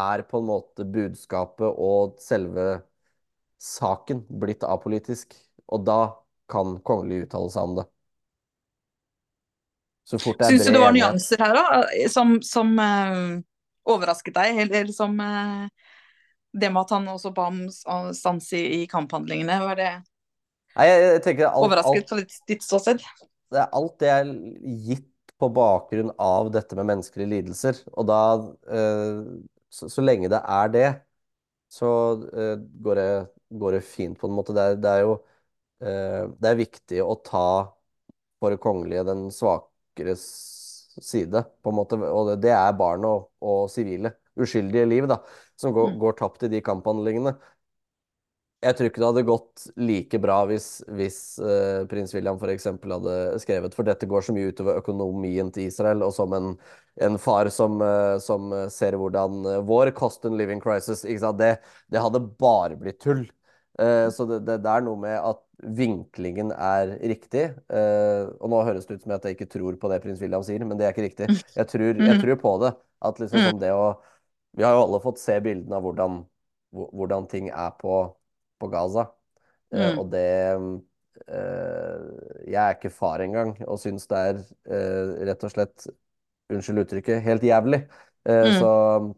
er 0.00 0.24
på 0.26 0.40
en 0.40 0.48
måte 0.48 0.86
budskapet 0.86 1.70
og 1.70 2.18
selve 2.22 2.80
saken 3.62 4.24
blitt 4.42 4.66
apolitisk. 4.66 5.36
Og 5.70 5.84
da 5.86 6.00
kan 6.50 6.80
kongelig 6.86 7.28
uttale 7.28 7.52
seg 7.54 7.70
om 7.70 7.78
det. 7.78 7.86
Så 10.10 10.18
fort 10.18 10.40
det 10.40 10.48
er 10.48 10.56
Syns 10.56 10.66
du 10.66 10.74
det 10.74 10.82
var 10.82 10.94
nyanser 10.96 11.42
her, 11.44 11.54
da, 11.54 11.84
som, 12.10 12.34
som 12.42 12.74
overrasket 13.96 14.36
deg? 14.36 14.60
Eller 14.66 14.92
som 14.94 15.16
eh, 15.24 15.66
det 16.52 16.70
med 16.72 16.82
at 16.82 16.94
han 16.96 17.10
også 17.12 17.32
ba 17.34 17.48
om 17.50 17.60
stans 18.16 18.52
i, 18.58 18.86
kamphandlingene, 18.90 19.60
var 19.62 19.78
det 19.78 19.90
Nei, 20.76 20.86
jeg, 20.86 21.22
tenker 21.24 21.48
alt, 21.48 21.66
overrasket 21.66 22.10
fra 22.10 22.18
ditt, 22.20 22.36
ditt 22.46 22.64
ståsted? 22.64 23.02
Det 23.50 23.58
er 23.58 23.72
alt 23.74 23.96
det 24.02 24.10
er 24.14 24.28
gitt 24.86 25.06
på 25.40 25.48
bakgrunn 25.56 26.12
av 26.20 26.50
dette 26.54 26.76
med 26.78 26.88
menneskelige 26.90 27.30
lidelser. 27.32 27.80
Og 27.96 28.06
da, 28.06 28.20
eh, 28.70 29.22
så, 29.72 29.88
så 29.90 30.04
lenge 30.04 30.30
det 30.30 30.42
er 30.44 30.72
det, 30.74 30.88
så 31.70 31.90
eh, 32.34 32.56
går 32.84 33.00
det, 33.00 33.10
går 33.62 33.78
det 33.78 33.82
fint, 33.86 34.18
på 34.20 34.28
en 34.28 34.36
måte. 34.36 34.54
Det 34.56 34.66
er, 34.66 34.78
det 34.82 34.94
er 34.94 35.04
jo 35.06 35.16
eh, 35.82 36.24
Det 36.36 36.50
er 36.50 36.60
viktig 36.60 37.02
å 37.04 37.16
ta 37.24 37.46
for 38.40 38.54
det 38.54 38.62
kongelige 38.62 39.06
den 39.08 39.28
svakere 39.34 40.16
side, 41.04 41.44
på 41.62 41.72
en 41.72 41.78
måte. 41.78 41.98
Og 42.10 42.34
det, 42.40 42.52
er 42.54 42.76
barn 42.78 43.04
og, 43.08 43.30
og 43.40 43.64
sivile, 43.72 44.14
uskyldige 44.40 44.88
liv, 44.88 45.08
da, 45.10 45.20
som 45.58 45.74
går, 45.76 45.94
Mm. 45.94 45.98
går 46.02 46.18
tapt 46.20 46.44
i 46.46 46.52
de 46.52 46.60
kamphandlingene. 46.64 47.34
Jeg 48.60 48.76
tror 48.76 48.90
ikke 48.90 49.00
det 49.00 49.08
hadde 49.08 49.24
gått 49.24 49.62
like 49.80 50.18
bra 50.20 50.34
hvis, 50.50 50.66
hvis 50.92 51.18
uh, 51.40 51.86
prins 51.88 52.12
William 52.12 52.36
f.eks. 52.36 52.66
hadde 52.68 53.14
skrevet 53.40 53.72
For 53.72 53.88
dette 53.88 54.04
går 54.08 54.26
så 54.26 54.34
mye 54.36 54.50
utover 54.52 54.76
økonomien 54.82 55.48
til 55.54 55.70
Israel, 55.70 56.04
og 56.04 56.12
som 56.12 56.34
en, 56.36 56.50
en 57.00 57.16
far 57.16 57.48
som, 57.48 57.80
uh, 57.80 58.18
som 58.20 58.52
ser 58.68 58.98
hvordan 59.00 59.40
eh, 59.48 59.62
vår 59.64 59.94
cost 59.96 60.28
and 60.28 60.36
living 60.36 60.60
crisis? 60.60 61.06
Det, 61.08 61.54
det 61.88 62.04
hadde 62.04 62.20
bare 62.36 62.76
blitt 62.76 63.00
tull. 63.00 63.24
Eh, 63.78 64.08
så 64.10 64.26
det, 64.28 64.40
det, 64.46 64.58
det 64.64 64.70
er 64.72 64.84
noe 64.84 64.98
med 65.00 65.16
at 65.18 65.40
vinklingen 65.76 66.52
er 66.56 66.94
riktig. 67.10 67.44
Eh, 67.70 68.24
og 68.40 68.50
nå 68.52 68.62
høres 68.66 68.86
det 68.88 68.98
ut 68.98 69.04
som 69.04 69.14
at 69.16 69.24
jeg 69.28 69.36
ikke 69.36 69.50
tror 69.52 69.76
på 69.80 69.90
det 69.92 70.00
prins 70.04 70.20
William 70.24 70.44
sier, 70.46 70.64
men 70.64 70.78
det 70.80 70.88
er 70.88 70.94
ikke 70.94 71.06
riktig. 71.06 71.28
Jeg 71.56 71.68
tror, 71.70 72.00
jeg 72.00 72.16
Mm. 72.16 72.20
tror 72.22 72.40
på 72.40 72.54
det. 72.64 72.72
At 73.00 73.20
liksom 73.20 73.40
Mm. 73.40 73.46
sånn 73.48 73.60
det 73.60 73.72
å 73.72 73.98
Vi 74.56 74.64
har 74.64 74.72
jo 74.74 74.82
alle 74.82 74.98
fått 75.00 75.18
se 75.22 75.38
bildene 75.40 75.76
av 75.76 75.82
hvordan, 75.84 76.26
hvordan 76.74 77.28
ting 77.30 77.50
er 77.50 77.70
på 77.78 78.16
på 78.60 78.68
Gaza. 78.68 79.06
Eh, 79.72 79.92
Mm. 79.92 79.98
og 79.98 80.10
det 80.10 80.26
Jeg 82.46 82.54
er 82.56 82.74
ikke 82.74 82.90
far 82.90 83.20
engang, 83.20 83.54
og 83.68 83.78
syns 83.78 84.06
det 84.08 84.18
er 84.18 85.24
rett 85.28 85.44
og 85.44 85.50
slett, 85.52 85.86
unnskyld 86.50 86.82
uttrykket, 86.84 87.22
helt 87.22 87.42
jævlig. 87.42 87.82
Mm. 88.26 88.58
så 88.58 89.14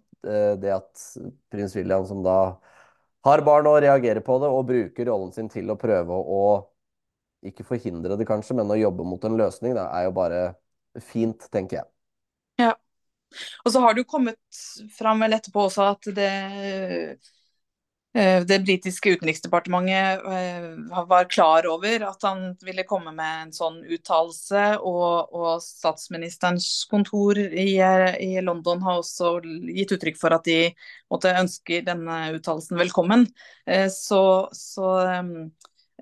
det 0.61 0.71
at 0.73 1.01
prins 1.51 1.75
William, 1.77 2.05
som 2.07 2.23
da 2.23 2.57
har 3.25 3.43
barn 3.47 3.69
og 3.71 3.81
reagerer 3.85 4.23
på 4.25 4.39
det, 4.43 4.51
og 4.51 4.69
bruker 4.69 5.09
rollen 5.09 5.33
sin 5.35 5.51
til 5.53 5.71
å 5.71 5.79
prøve 5.79 6.17
å 6.17 6.43
ikke 7.47 7.67
forhindre 7.67 8.17
det, 8.19 8.27
kanskje, 8.29 8.57
men 8.59 8.71
å 8.71 8.79
jobbe 8.79 9.07
mot 9.07 9.25
en 9.27 9.39
løsning, 9.39 9.75
det 9.79 9.85
er 9.85 10.07
jo 10.07 10.15
bare 10.15 10.43
fint, 11.03 11.49
tenker 11.51 11.81
jeg. 11.81 11.89
Ja. 12.63 12.73
Og 13.65 13.73
så 13.75 13.83
har 13.83 13.95
det 13.95 14.05
jo 14.05 14.11
kommet 14.13 14.63
fram 14.95 15.23
vel 15.25 15.35
etterpå 15.39 15.67
også 15.67 15.87
at 15.95 16.11
det 16.15 16.33
det 18.45 18.59
britiske 18.67 19.15
utenriksdepartementet 19.15 20.25
eh, 20.29 21.05
var 21.09 21.29
klar 21.33 21.65
over 21.71 22.03
at 22.11 22.25
han 22.27 22.43
ville 22.61 22.85
komme 22.85 23.15
med 23.17 23.47
en 23.47 23.53
sånn 23.57 23.79
uttalelse, 23.89 24.65
og, 24.85 25.33
og 25.33 25.63
statsministerens 25.65 26.67
kontor 26.91 27.41
i, 27.41 27.79
eh, 27.81 28.19
i 28.21 28.43
London 28.45 28.83
har 28.85 29.01
også 29.01 29.39
gitt 29.73 29.95
uttrykk 29.97 30.21
for 30.21 30.37
at 30.37 30.45
de 30.45 30.59
måtte 31.13 31.33
ønske 31.41 31.81
denne 31.87 32.19
uttalelsen 32.37 32.81
velkommen. 32.83 33.25
Eh, 33.65 33.89
Så, 33.89 34.49
så 34.53 34.95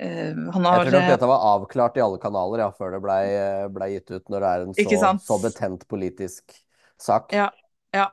han 0.01 0.65
har, 0.65 0.81
Jeg 0.81 0.89
tror 0.89 0.95
nok 0.97 1.11
dette 1.13 1.29
var 1.29 1.43
avklart 1.45 1.99
i 1.99 2.03
alle 2.03 2.19
kanaler 2.23 2.63
ja, 2.63 2.71
før 2.73 2.95
det 2.95 3.01
blei 3.05 3.23
ble 3.71 3.89
gitt 3.93 4.11
ut, 4.15 4.25
når 4.33 4.41
det 4.41 4.51
er 4.51 4.65
en 4.65 4.75
så, 4.75 5.11
så 5.27 5.39
betent 5.43 5.87
politisk 5.91 6.57
sak. 6.97 7.35
Ja. 7.37 7.51
ja. 7.95 8.09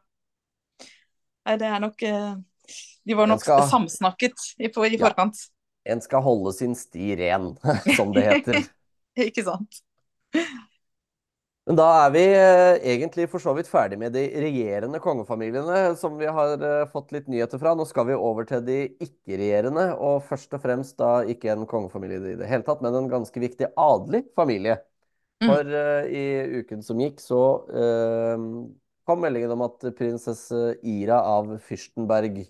Nei, 1.47 1.55
det 1.61 1.69
er 1.71 1.79
nok 1.79 2.03
eh, 2.03 2.33
De 3.07 3.15
var 3.15 3.29
nok 3.31 3.43
skal- 3.43 3.67
samsnakket 3.71 4.49
i, 4.59 4.69
for, 4.73 4.85
i 4.85 4.97
Ja. 4.97 5.07
forkant. 5.07 5.39
En 5.87 6.01
skal 6.03 6.21
holde 6.25 6.51
sin 6.53 6.73
sti 6.75 7.15
ren, 7.15 7.53
som 7.97 8.11
det 8.15 8.25
heter. 8.27 8.65
Ikke 9.29 9.43
sant? 9.47 9.79
Men 11.67 11.75
da 11.75 11.85
er 12.05 12.11
vi 12.13 12.21
eh, 12.31 12.77
egentlig 12.93 13.25
for 13.27 13.43
så 13.43 13.51
vidt 13.55 13.67
ferdig 13.67 13.97
med 13.99 14.13
de 14.15 14.21
regjerende 14.39 15.01
kongefamiliene 15.03 15.97
som 15.99 16.15
vi 16.19 16.27
har 16.31 16.61
eh, 16.63 16.85
fått 16.93 17.11
litt 17.11 17.27
nyheter 17.27 17.59
fra. 17.59 17.73
Nå 17.75 17.83
skal 17.89 18.07
vi 18.07 18.15
over 18.15 18.47
til 18.47 18.61
de 18.67 18.77
ikke-regjerende, 19.03 19.89
og 19.99 20.21
først 20.29 20.55
og 20.55 20.63
fremst 20.63 20.95
da 21.01 21.25
ikke 21.27 21.51
en 21.51 21.65
kongefamilie 21.67 22.21
i 22.35 22.37
det 22.39 22.47
hele 22.47 22.63
tatt, 22.67 22.83
men 22.85 22.95
en 22.95 23.09
ganske 23.11 23.43
viktig 23.43 23.67
adelig 23.75 24.23
familie. 24.39 24.77
Mm. 25.43 25.49
For 25.49 25.73
eh, 25.81 26.07
i 26.07 26.61
uken 26.61 26.85
som 26.87 27.03
gikk, 27.03 27.19
så 27.21 27.41
uh, 27.67 28.45
kom 29.07 29.19
meldingen 29.23 29.51
om 29.53 29.65
at 29.67 29.83
prinsesse 29.99 30.61
Ira 30.87 31.19
av 31.35 31.51
Fyrstenberg 31.67 32.45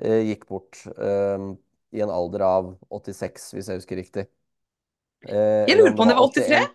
gikk 0.00 0.46
bort 0.48 0.80
eh, 0.96 1.46
i 1.92 2.00
en 2.04 2.10
alder 2.14 2.44
av 2.46 2.70
86, 2.90 3.50
hvis 3.56 3.68
jeg 3.68 3.80
husker 3.80 3.98
riktig. 4.00 4.26
Eh, 5.28 5.66
Jeg 5.68 5.76
lurer 5.80 5.96
på 5.96 6.02
om 6.06 6.08
det 6.08 6.16
var 6.16 6.30
83. 6.32 6.46
81. 6.60 6.70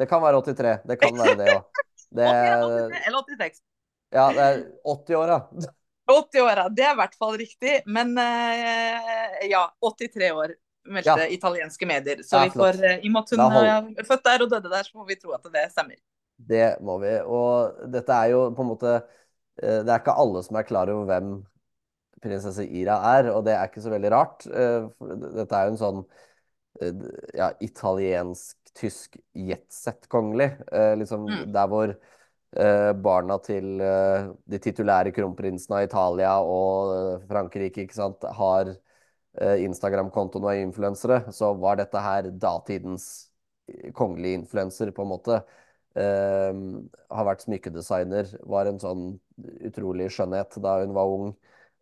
Det 0.00 0.06
kan 0.08 0.22
være 0.24 0.40
83. 0.46 0.76
Det 0.88 0.96
kan 1.02 1.18
være 1.18 1.36
det 1.42 1.50
òg. 1.56 1.66
Det, 2.10 2.26
81, 2.26 2.94
Eller 3.06 3.20
86. 3.22 3.60
ja, 4.10 4.22
det 4.34 4.44
er 4.46 4.56
80-åra. 4.82 5.36
80-åra, 6.10 6.64
det 6.74 6.82
er 6.82 6.96
i 6.96 6.98
hvert 6.98 7.12
fall 7.20 7.36
riktig. 7.38 7.74
Men 7.86 8.16
eh, 8.18 9.44
ja, 9.50 9.60
83 9.84 10.30
år, 10.34 10.56
meldte 10.90 11.14
Ja. 11.20 11.28
italienske 11.36 11.86
medier. 11.86 12.24
Så 12.26 12.40
Ja, 12.40 12.48
vi 12.48 12.56
får, 12.58 12.80
eh, 12.82 12.96
i 13.04 13.12
og 13.12 13.14
med 13.14 13.20
at 13.22 13.30
hun 13.30 14.00
er 14.00 14.08
født 14.08 14.24
der 14.26 14.42
og 14.42 14.50
døde 14.50 14.72
der, 14.72 14.82
så 14.88 14.98
må 14.98 15.06
vi 15.06 15.14
tro 15.20 15.36
at 15.36 15.46
det 15.54 15.68
stemmer. 15.70 16.00
Det 16.50 16.66
må 16.82 16.96
vi. 16.98 17.12
Og 17.28 17.78
dette 17.92 18.16
er 18.24 18.32
jo 18.32 18.42
på 18.56 18.64
en 18.64 18.70
måte 18.72 18.96
eh, 18.96 19.82
Det 19.84 19.92
er 19.92 20.00
ikke 20.00 20.16
alle 20.24 20.42
som 20.42 20.56
er 20.58 20.66
klar 20.66 20.90
over 20.90 21.06
hvem 21.12 21.30
prinsesse 22.22 22.64
Ira 22.66 22.98
er, 23.16 23.30
og 23.34 23.44
det 23.46 23.54
er 23.56 23.68
ikke 23.68 23.82
så 23.84 23.92
veldig 23.92 24.10
rart. 24.12 24.46
eh, 24.46 24.88
Dette 25.38 25.56
er 25.56 25.66
jo 25.68 25.72
en 25.74 25.80
sånn 25.80 26.00
eh, 26.80 27.04
ja, 27.38 27.50
italiensk-tysk 27.60 29.18
jetset-kongelig. 29.34 30.50
eh, 30.72 30.94
Liksom 31.00 31.26
Mm. 31.30 31.52
der 31.52 31.68
hvor 31.68 31.94
barna 32.50 33.38
til 33.38 33.78
de 33.78 34.58
titulære 34.58 35.12
kronprinsene 35.14 35.76
av 35.76 35.84
Italia 35.84 36.32
og 36.42 37.22
Frankrike 37.28 37.84
ikke 37.84 37.94
sant, 37.94 38.24
har 38.26 38.72
Instagram-kontoen 39.38 40.42
og 40.42 40.50
er 40.50 40.64
influensere, 40.64 41.20
så 41.30 41.52
var 41.54 41.76
dette 41.78 42.02
her 42.02 42.26
datidens 42.42 43.30
kongelige 43.94 44.40
influenser, 44.40 44.90
på 44.90 45.02
en 45.06 45.12
måte. 45.12 45.38
Uh, 45.90 46.82
har 47.10 47.26
vært 47.26 47.42
smykkedesigner, 47.42 48.28
var 48.46 48.66
en 48.66 48.78
sånn 48.78 49.06
utrolig 49.66 50.06
skjønnhet 50.14 50.54
da 50.62 50.76
hun 50.82 50.92
var 50.94 51.10
ung. 51.10 51.32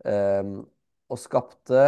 Eh, 0.07 0.53
og 1.09 1.19
skapte 1.19 1.87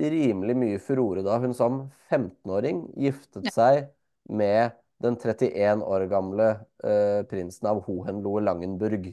rimelig 0.00 0.56
mye 0.56 0.78
furore 0.82 1.24
da 1.26 1.38
hun 1.42 1.54
som 1.56 1.80
15-åring 2.10 2.84
giftet 3.00 3.48
Ja. 3.48 3.54
seg 3.54 3.88
med 4.30 4.76
den 5.02 5.16
31 5.16 5.82
år 5.82 6.06
gamle 6.10 6.48
eh, 6.84 7.22
prinsen 7.28 7.66
av 7.66 7.82
Hohenlohe-Langenburg. 7.86 9.10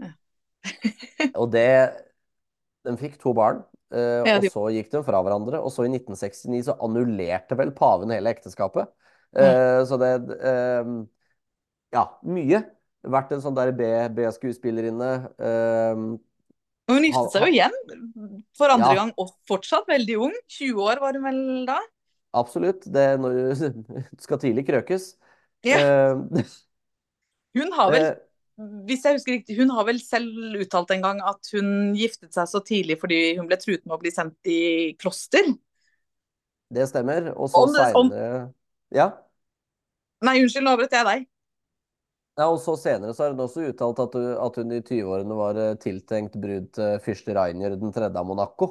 Ja. 0.00 0.10
og 1.40 1.52
det 1.52 2.02
Den 2.86 2.96
fikk 2.96 3.16
to 3.18 3.32
barn, 3.34 3.64
eh, 3.90 4.22
Ja, 4.22 4.36
og 4.38 4.44
så 4.46 4.68
gikk 4.70 4.92
de 4.92 5.02
fra 5.02 5.18
hverandre. 5.22 5.58
Og 5.58 5.72
så 5.74 5.84
i 5.86 5.90
1969 5.90 6.68
så 6.68 6.76
annullerte 6.86 7.58
vel 7.58 7.72
paven 7.74 8.14
hele 8.14 8.30
ekteskapet. 8.30 8.86
Eh, 9.34 9.82
så 9.84 9.98
det 9.98 10.12
eh, 10.38 10.92
Ja, 11.92 12.04
mye. 12.22 12.62
Vært 13.06 13.32
en 13.34 13.42
sånn 13.42 13.54
der 13.58 13.72
B-skuespillerinne. 13.74 15.10
Hun 16.88 17.02
giftet 17.06 17.32
seg 17.34 17.46
jo 17.46 17.52
igjen 17.52 17.76
for 18.56 18.70
andre 18.72 18.92
Ja. 18.92 18.98
gang, 19.00 19.12
og 19.18 19.32
fortsatt 19.48 19.88
veldig 19.90 20.16
ung. 20.28 20.34
20 20.48 20.82
år 20.86 21.00
var 21.02 21.12
hun 21.18 21.24
vel 21.26 21.40
da? 21.66 21.80
absolutt. 22.36 22.84
Det 22.92 23.06
når 23.20 23.32
du 23.32 23.82
skal 24.24 24.38
tidlig 24.42 24.66
krøkes. 24.68 25.14
Ja. 25.64 25.78
Eh, 25.80 26.44
Hun 27.56 27.70
har 27.72 27.88
vel, 27.90 28.06
hvis 28.84 29.04
jeg 29.06 29.16
husker 29.16 29.32
riktig, 29.32 29.54
hun 29.56 29.70
har 29.72 29.86
vel 29.88 29.96
selv 30.04 30.58
uttalt 30.60 30.90
en 30.92 31.00
gang 31.00 31.22
at 31.24 31.48
hun 31.54 31.94
giftet 31.96 32.34
seg 32.36 32.44
så 32.50 32.60
tidlig 32.60 32.98
fordi 33.00 33.20
hun 33.38 33.48
ble 33.48 33.56
truet 33.56 33.80
med 33.86 33.94
å 33.96 34.00
bli 34.02 34.12
sendt 34.12 34.50
i 34.52 34.92
kloster. 35.00 35.48
det 36.68 36.84
stemmer. 36.90 37.30
Og 37.32 37.48
så 37.48 37.62
seinere 37.72 38.52
Ja. 38.92 39.08
Nei, 40.20 40.36
unnskyld, 40.42 40.64
nå 40.66 40.74
avbrøt 40.76 40.92
jeg 40.92 41.08
deg. 41.08 41.24
Ja, 42.36 42.46
og 42.52 42.58
så 42.60 42.74
senere 42.76 43.14
så 43.16 43.24
har 43.24 43.32
hun 43.32 43.40
også 43.46 43.62
uttalt 43.70 44.00
at 44.02 44.16
hun, 44.18 44.26
at 44.44 44.56
hun 44.60 44.72
i 44.76 44.80
20-årene 44.84 45.36
var 45.38 45.56
eh, 45.60 45.76
tiltenkt 45.80 46.36
brud 46.40 46.66
til 46.76 46.98
fyrste 47.04 47.32
Rainier 47.36 47.78
den 47.80 47.94
tredje 47.96 48.20
av 48.20 48.28
Monaco. 48.28 48.68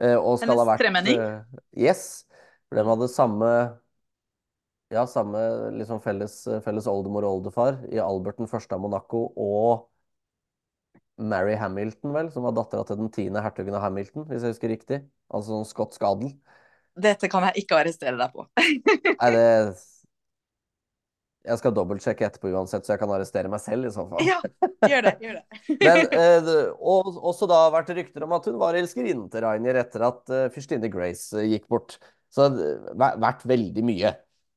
Eh, 0.00 0.16
og 0.18 0.36
skal 0.42 0.58
Hennes 0.58 0.62
ha 0.62 0.66
vært 0.68 0.82
tremenning? 0.82 1.16
eh, 1.16 1.40
Yes. 1.86 2.04
For 2.68 2.80
de 2.80 2.86
hadde 2.90 3.08
samme 3.12 3.50
Ja, 4.92 5.06
samme 5.06 5.38
liksom 5.78 6.00
felles, 6.04 6.36
felles 6.64 6.86
oldemor 6.90 7.24
og 7.26 7.38
oldefar 7.40 7.80
i 7.92 7.98
Albert 8.04 8.38
den 8.38 8.48
første 8.50 8.76
av 8.76 8.82
Monaco 8.84 9.24
og 9.48 9.88
Mary 11.30 11.54
Hamilton, 11.58 12.12
vel, 12.14 12.28
som 12.34 12.44
var 12.46 12.54
dattera 12.58 12.84
til 12.88 12.98
den 13.00 13.10
tiende 13.14 13.42
hertugen 13.44 13.76
av 13.78 13.84
Hamilton, 13.86 14.26
hvis 14.30 14.42
jeg 14.46 14.54
husker 14.56 14.72
riktig. 14.74 15.00
Altså 15.30 15.54
sånn 15.56 15.68
skotsk 15.72 16.06
adel. 16.10 16.34
Dette 17.04 17.28
kan 17.30 17.42
jeg 17.48 17.64
ikke 17.64 17.78
arrestere 17.80 18.18
deg 18.20 18.34
på. 18.34 18.46
Nei, 19.20 19.30
det 19.34 19.44
Jeg 21.44 21.60
skal 21.60 21.74
dobbeltsjekke 21.76 22.24
etterpå 22.24 22.48
uansett, 22.56 22.86
så 22.86 22.94
jeg 22.94 23.00
kan 23.02 23.10
arrestere 23.12 23.50
meg 23.52 23.60
selv 23.60 23.84
i 23.84 23.92
så 23.92 24.06
fall. 24.08 24.24
Ja, 24.24 24.38
gjør 24.88 25.04
det. 25.10 25.14
gjør 25.20 25.34
det. 25.36 25.58
Men 25.82 26.14
eh, 26.16 26.52
og, 26.72 27.10
også 27.20 27.48
da 27.50 27.58
vært 27.74 27.92
rykter 27.98 28.24
om 28.24 28.32
at 28.36 28.48
hun 28.48 28.56
var 28.62 28.78
elskerinnen 28.78 29.26
til 29.32 29.44
Rainier 29.44 29.76
etter 29.82 30.06
at 30.08 30.32
eh, 30.32 30.46
fyrstinne 30.54 30.88
Grace 30.92 31.36
eh, 31.36 31.50
gikk 31.52 31.68
bort. 31.68 31.98
Så 32.32 32.48
det 32.54 32.70
har 32.96 33.20
vært 33.20 33.44
veldig 33.46 33.84
mye. 33.84 34.14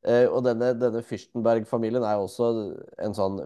Eh, 0.08 0.26
og 0.32 0.46
denne, 0.48 0.72
denne 0.80 1.04
Fürstenberg-familien 1.04 2.06
er 2.08 2.22
også 2.22 2.52
en 3.04 3.16
sånn 3.18 3.42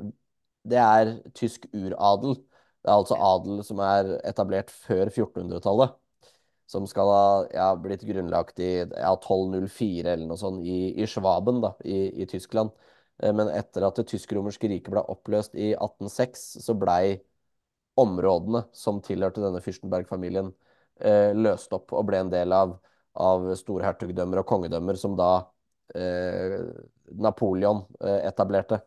Det 0.67 0.77
er 0.77 1.15
tysk 1.37 1.65
uradel. 1.73 2.37
Det 2.81 2.89
er 2.89 2.99
altså 2.99 3.17
adel 3.17 3.65
som 3.65 3.81
er 3.81 4.15
etablert 4.27 4.69
før 4.73 5.07
1400-tallet. 5.09 5.97
Som 6.69 6.85
skal 6.87 7.09
ha 7.09 7.25
ja, 7.51 7.67
blitt 7.75 8.05
grunnlagt 8.07 8.61
i 8.61 8.71
ja, 8.85 9.11
1204 9.17 10.13
eller 10.13 10.29
noe 10.29 10.39
sånt 10.39 10.61
i, 10.61 10.93
i 11.01 11.09
Schwaben 11.09 11.59
da, 11.65 11.73
i, 11.83 12.05
i 12.21 12.29
Tyskland. 12.29 12.71
Eh, 13.21 13.33
Men 13.33 13.49
etter 13.53 13.85
at 13.87 13.99
det 13.99 14.07
tysk-romerske 14.11 14.69
riket 14.71 14.91
ble 14.93 15.03
oppløst 15.13 15.55
i 15.55 15.71
1806, 15.75 16.45
så 16.65 16.77
blei 16.77 17.19
områdene 18.01 18.65
som 18.73 19.01
tilhørte 19.03 19.43
denne 19.43 19.61
Fürstenberg-familien, 19.63 20.53
eh, 21.01 21.31
løst 21.35 21.73
opp 21.75 21.93
og 21.93 22.07
ble 22.09 22.23
en 22.23 22.31
del 22.31 22.53
av, 22.55 22.77
av 23.19 23.51
storhertugdømmer 23.59 24.41
og 24.41 24.47
kongedømmer 24.47 24.99
som 24.99 25.17
da 25.19 25.33
eh, 25.95 26.61
Napoleon 27.11 27.83
eh, 27.99 28.21
etablerte. 28.31 28.81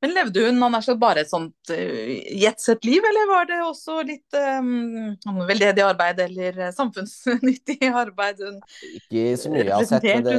Men 0.00 0.14
levde 0.16 0.46
hun 0.46 0.62
han 0.64 0.76
er 0.76 0.84
så 0.84 0.94
bare 0.96 1.22
et 1.22 1.28
sånt 1.28 1.70
jetset-liv, 1.70 3.04
eller 3.04 3.28
var 3.28 3.48
det 3.50 3.58
også 3.64 3.98
litt 4.08 4.36
um, 4.64 5.12
veldedig 5.48 5.84
arbeid 5.84 6.22
eller 6.24 6.70
samfunnsnyttig 6.72 7.90
arbeid? 8.04 8.40
Hun, 8.40 8.62
Ikke 8.96 9.36
så 9.36 9.52
mye 9.52 9.66
jeg 9.66 9.74
har 9.76 9.88
sett, 9.90 10.08
men 10.08 10.24
det? 10.24 10.38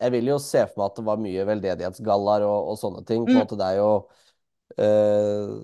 Jeg 0.00 0.12
vil 0.14 0.30
jo 0.32 0.38
se 0.42 0.62
for 0.70 0.80
meg 0.82 0.86
at 0.90 0.98
det 1.00 1.04
var 1.08 1.20
mye 1.22 1.46
veldedighetsgallaer 1.48 2.44
og, 2.46 2.70
og 2.72 2.78
sånne 2.80 3.04
ting. 3.08 3.26
På 3.28 3.36
en 3.38 3.40
Mm, 3.40 3.44
måte, 3.44 3.58
det 3.60 3.68
er 3.72 3.80
jo 3.80 3.90
eh, 4.78 5.54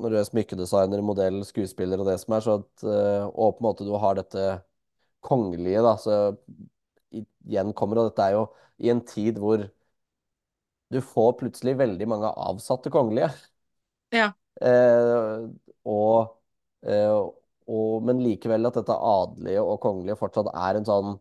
Når 0.00 0.10
du 0.14 0.16
er 0.20 0.24
smykkedesigner, 0.28 1.02
modell, 1.04 1.42
skuespiller 1.44 2.00
og 2.00 2.08
det 2.08 2.16
som 2.22 2.34
er, 2.36 2.44
så 2.46 2.54
at, 2.62 2.84
eh, 2.88 3.26
og 3.28 3.56
på 3.58 3.60
en 3.62 3.66
måte 3.68 3.86
du 3.88 3.92
har 4.00 4.16
dette 4.16 4.46
kongelige, 5.26 5.82
da, 5.84 5.94
så 6.00 6.16
igjen 7.18 7.72
kommer, 7.80 8.00
og 8.02 8.10
dette 8.10 8.26
er 8.30 8.36
jo 8.38 8.44
i 8.86 8.90
en 8.94 9.02
tid 9.06 9.38
hvor 9.42 9.66
du 10.94 10.98
får 11.06 11.32
plutselig 11.40 11.74
veldig 11.80 12.08
mange 12.12 12.30
avsatte 12.50 12.90
kongelige. 12.98 13.30
ja. 14.12 14.34
Eh, 14.60 15.44
og, 15.88 16.34
eh, 16.84 17.12
og, 17.70 18.02
men 18.04 18.20
likevel 18.24 18.68
at 18.68 18.76
dette 18.80 18.96
adelige 19.12 19.62
og 19.64 19.78
kongelige 19.84 20.18
fortsatt 20.20 20.50
er 20.52 20.78
en 20.80 20.88
sånn 20.88 21.14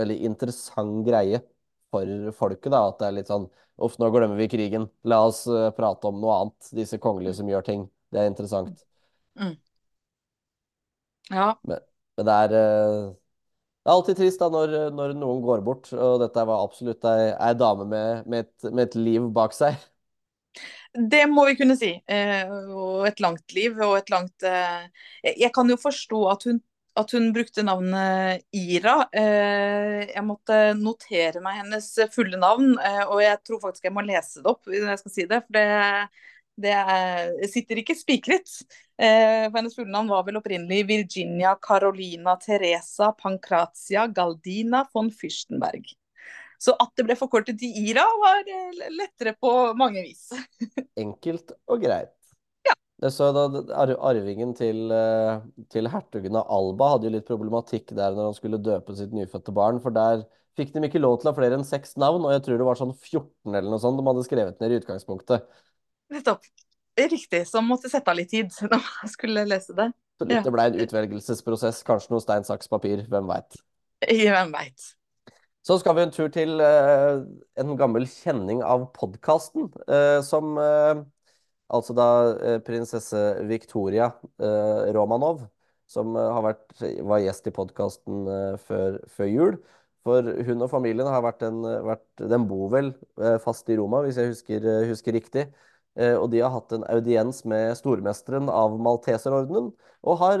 veldig 0.00 0.18
interessant 0.28 1.00
greie 1.06 1.42
for 1.90 2.34
folket. 2.36 2.70
da, 2.72 2.86
At 2.88 3.00
det 3.00 3.08
er 3.08 3.18
litt 3.20 3.32
sånn 3.32 3.48
Uff, 3.80 3.94
nå 3.96 4.10
glemmer 4.12 4.36
vi 4.36 4.44
krigen. 4.52 4.90
La 5.08 5.22
oss 5.24 5.46
eh, 5.48 5.70
prate 5.72 6.10
om 6.10 6.18
noe 6.20 6.34
annet. 6.36 6.66
Disse 6.76 6.98
kongelige 7.00 7.38
som 7.38 7.48
gjør 7.48 7.64
ting. 7.64 7.86
Det 8.12 8.20
er 8.20 8.28
interessant. 8.28 8.82
Mm, 9.40 9.54
ja. 11.30 11.46
Men, 11.64 11.80
men 12.18 12.28
det 12.28 12.34
er 12.44 12.56
eh, 12.58 13.06
det 13.80 13.88
er 13.88 13.96
alltid 13.96 14.18
trist 14.18 14.42
da 14.42 14.50
når, 14.52 14.74
når 14.92 15.14
noen 15.16 15.40
går 15.40 15.62
bort, 15.64 15.88
og 15.96 16.18
dette 16.20 16.42
var 16.44 16.66
absolutt 16.66 17.06
ei, 17.08 17.30
ei 17.32 17.54
dame 17.56 17.86
med, 17.88 18.26
med, 18.28 18.44
et, 18.44 18.66
med 18.68 18.82
et 18.84 18.96
liv 19.00 19.30
bak 19.32 19.56
seg. 19.56 19.78
Det 20.92 21.22
må 21.30 21.46
vi 21.48 21.54
kunne 21.56 21.76
si. 21.78 21.94
Eh, 22.10 22.50
og 22.74 23.06
et 23.08 23.22
langt 23.24 23.54
liv 23.56 23.78
og 23.86 23.94
et 24.00 24.10
langt 24.12 24.44
eh, 24.44 24.88
Jeg 25.22 25.52
kan 25.54 25.70
jo 25.70 25.78
forstå 25.80 26.20
at 26.32 26.44
hun, 26.48 26.60
at 26.98 27.12
hun 27.14 27.30
brukte 27.34 27.62
navnet 27.64 28.42
Ira. 28.56 28.96
Eh, 29.14 30.08
jeg 30.10 30.24
måtte 30.26 30.58
notere 30.78 31.42
meg 31.44 31.60
hennes 31.62 31.86
fulle 32.14 32.40
navn, 32.40 32.74
eh, 32.78 33.04
og 33.06 33.22
jeg 33.22 33.38
tror 33.46 33.62
faktisk 33.66 33.86
jeg 33.88 33.94
må 33.94 34.04
lese 34.06 34.42
det 34.42 34.50
opp 34.50 34.66
når 34.66 34.92
jeg 34.94 35.02
skal 35.02 35.14
si 35.14 35.26
det. 35.30 35.40
For 35.46 35.56
det, 35.56 35.64
det 36.66 36.74
er, 36.74 37.32
sitter 37.52 37.82
ikke 37.82 37.98
spikret. 37.98 38.52
Eh, 39.00 39.46
for 39.46 39.60
hennes 39.60 39.78
fulle 39.78 39.94
navn 39.94 40.10
var 40.12 40.26
vel 40.26 40.40
opprinnelig 40.42 40.82
Virginia 40.90 41.54
Carolina 41.62 42.36
Teresa 42.42 43.12
Pancrazia 43.16 44.08
Galdina 44.10 44.84
von 44.92 45.12
Fürstenberg. 45.14 45.94
Så 46.60 46.74
at 46.76 46.92
det 46.98 47.06
ble 47.06 47.16
forkortet 47.16 47.56
til 47.60 47.72
Ira, 47.86 48.04
var 48.20 48.44
lettere 48.92 49.32
på 49.40 49.52
mange 49.78 50.02
vis. 50.04 50.26
Enkelt 51.06 51.54
og 51.70 51.86
greit. 51.86 52.19
Så 53.08 53.30
da 53.32 53.46
Arvingen 53.80 54.52
til, 54.56 54.90
eh, 54.92 55.40
til 55.72 55.88
hertugen 55.88 56.36
av 56.36 56.50
Alba 56.52 56.90
hadde 56.94 57.08
jo 57.08 57.14
litt 57.14 57.28
problematikk 57.28 57.94
der 57.96 58.12
når 58.12 58.28
han 58.28 58.36
skulle 58.36 58.60
døpe 58.60 58.96
sitt 58.96 59.14
nyfødte 59.16 59.54
barn, 59.56 59.80
for 59.80 59.94
der 59.94 60.26
fikk 60.58 60.74
de 60.74 60.82
ikke 60.84 61.00
lov 61.00 61.16
til 61.20 61.30
å 61.30 61.32
ha 61.32 61.38
flere 61.38 61.56
enn 61.56 61.64
seks 61.64 61.96
navn, 61.96 62.26
og 62.26 62.34
jeg 62.34 62.44
tror 62.44 62.60
det 62.60 62.66
var 62.68 62.76
sånn 62.76 62.92
14 62.92 63.54
eller 63.54 63.70
noe 63.70 63.80
sånt 63.80 63.96
de 63.96 64.04
hadde 64.04 64.26
skrevet 64.26 64.60
ned 64.60 64.74
i 64.74 64.80
utgangspunktet. 64.82 65.46
Nettopp. 66.12 66.44
Riktig. 67.00 67.46
Så 67.48 67.62
måtte 67.64 67.88
sette 67.88 68.12
av 68.12 68.18
litt 68.18 68.32
tid 68.34 68.52
når 68.68 68.82
man 68.84 69.12
skulle 69.12 69.46
lese 69.48 69.76
det. 69.76 69.90
Så 70.20 70.26
litt 70.26 70.36
Ja. 70.36 70.42
det 70.44 70.52
ble 70.52 70.66
en 70.68 70.80
utvelgelsesprosess, 70.84 71.84
kanskje 71.86 72.12
noe 72.12 72.20
stein, 72.20 72.44
saks, 72.44 72.68
papir, 72.68 73.06
hvem 73.08 73.30
veit. 73.30 73.62
Hvem 74.04 74.52
veit. 74.52 74.90
Så 75.64 75.78
skal 75.80 75.96
vi 75.96 76.04
en 76.04 76.12
tur 76.12 76.28
til 76.32 76.60
uh, 76.60 77.20
en 77.60 77.72
gammel 77.80 78.04
kjenning 78.08 78.60
av 78.64 78.86
podkasten, 78.96 79.68
uh, 79.88 80.20
som 80.24 80.56
eh, 80.60 81.02
altså 81.70 81.94
da 81.96 82.06
eh, 82.34 82.58
prinsesse 82.66 83.20
Victoria 83.48 84.10
eh, 84.42 84.90
Romanov, 84.96 85.44
som 85.90 86.14
eh, 86.18 86.40
vært, 86.46 86.64
var 87.06 87.22
gjest 87.24 87.50
i 87.50 87.54
podkasten 87.54 88.30
før, 88.66 89.00
før 89.10 89.30
jul. 89.30 89.58
For 90.06 90.24
hun 90.46 90.64
og 90.64 90.70
familien 90.72 91.08
har 91.10 91.20
vært 91.24 91.42
en, 91.44 91.58
vært, 91.84 92.06
Den 92.30 92.46
bor 92.48 92.70
vel 92.72 92.94
fast 93.44 93.68
i 93.68 93.76
Roma, 93.76 94.00
hvis 94.06 94.16
jeg 94.16 94.30
husker, 94.30 94.64
husker 94.88 95.12
riktig. 95.12 95.42
Og 96.00 96.30
de 96.32 96.38
har 96.40 96.54
hatt 96.54 96.72
en 96.72 96.86
audiens 96.88 97.42
med 97.50 97.74
stormesteren 97.76 98.48
av 98.48 98.78
Malteserordenen. 98.80 99.68
Og 100.08 100.16
har 100.22 100.40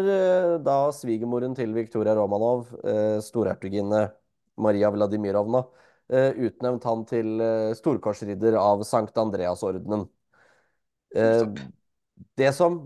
da 0.64 0.76
svigermoren 0.96 1.52
til 1.58 1.74
Victoria 1.76 2.14
Romanov, 2.16 2.70
storhertuginne 3.26 4.06
Maria 4.56 4.88
Vladimirovna, 4.94 5.66
utnevnt 6.48 6.88
han 6.88 7.04
til 7.10 7.44
storkorsridder 7.76 8.56
av 8.62 8.86
Sankt 8.88 9.20
Andreasordenen. 9.20 10.08
Eh, 11.16 11.44
det 12.38 12.52
som 12.54 12.80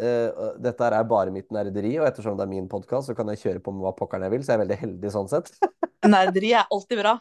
eh, 0.00 0.42
Dette 0.62 0.88
er 0.88 1.04
bare 1.08 1.34
mitt 1.34 1.50
nerderi, 1.54 1.94
og 2.00 2.08
ettersom 2.08 2.38
det 2.38 2.46
er 2.46 2.52
min 2.52 2.70
podkast, 2.70 3.10
så 3.10 3.16
kan 3.18 3.28
jeg 3.32 3.42
kjøre 3.42 3.64
på 3.64 3.74
med 3.74 3.84
hva 3.86 3.94
pokkeren 3.96 4.26
jeg 4.26 4.36
vil, 4.36 4.44
så 4.44 4.54
jeg 4.54 4.60
er 4.60 4.64
veldig 4.64 4.80
heldig 4.86 5.14
sånn 5.14 5.30
sett. 5.32 5.52
Nerderi 6.14 6.54
er 6.58 6.66
alltid 6.72 7.02
bra. 7.02 7.16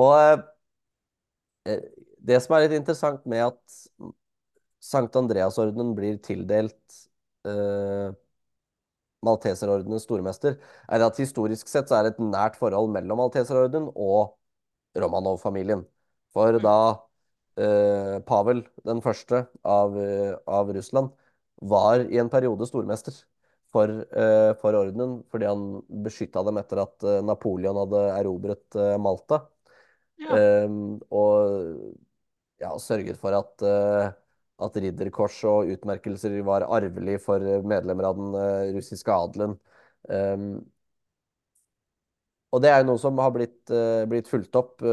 Og 0.00 0.44
eh, 1.68 1.86
det 2.24 2.40
som 2.42 2.56
er 2.56 2.66
litt 2.66 2.78
interessant 2.80 3.24
med 3.30 3.46
at 3.50 3.80
Sankt 4.84 5.16
Andreasordenen 5.16 5.94
blir 5.96 6.18
tildelt 6.24 6.98
eh, 7.48 8.12
Malteserordenens 9.24 10.04
stormester, 10.04 10.58
er 10.92 11.04
at 11.06 11.20
historisk 11.20 11.70
sett 11.70 11.88
så 11.88 11.98
er 11.98 12.08
det 12.08 12.14
et 12.14 12.24
nært 12.24 12.58
forhold 12.60 12.90
mellom 12.92 13.22
Malteserordenen 13.22 13.88
og 13.94 14.34
Romanov-familien. 15.00 15.84
For 16.34 16.58
da 16.62 16.76
eh, 17.60 18.18
Pavel 18.26 18.64
den 18.86 19.02
første 19.04 19.46
av, 19.64 19.96
eh, 20.00 20.34
av 20.46 20.72
Russland 20.74 21.12
var 21.62 22.04
i 22.04 22.18
en 22.18 22.30
periode 22.32 22.66
stormester 22.68 23.14
for, 23.74 23.90
eh, 23.90 24.52
for 24.60 24.76
ordenen, 24.78 25.18
fordi 25.32 25.48
han 25.50 25.64
beskytta 26.06 26.44
dem 26.46 26.60
etter 26.60 26.82
at 26.84 27.06
eh, 27.10 27.20
Napoleon 27.26 27.80
hadde 27.82 28.02
erobret 28.20 28.78
eh, 28.78 28.96
Malta. 29.02 29.42
Ja. 30.22 30.36
Og 31.10 31.96
ja, 32.62 32.68
sørget 32.78 33.18
for 33.18 33.34
at, 33.34 33.64
at 34.62 34.76
ridderkors 34.78 35.40
og 35.50 35.72
utmerkelser 35.74 36.36
var 36.46 36.62
arvelig 36.70 37.16
for 37.24 37.42
medlemmer 37.66 38.06
av 38.06 38.20
den 38.20 38.76
russiske 38.76 39.10
adelen. 39.10 39.56
Og 42.54 42.62
det 42.62 42.70
er 42.70 42.78
jo 42.84 42.88
noe 42.92 43.02
som 43.02 43.18
har 43.18 43.34
blitt, 43.34 43.74
blitt 44.06 44.30
fulgt 44.30 44.54
opp 44.62 44.86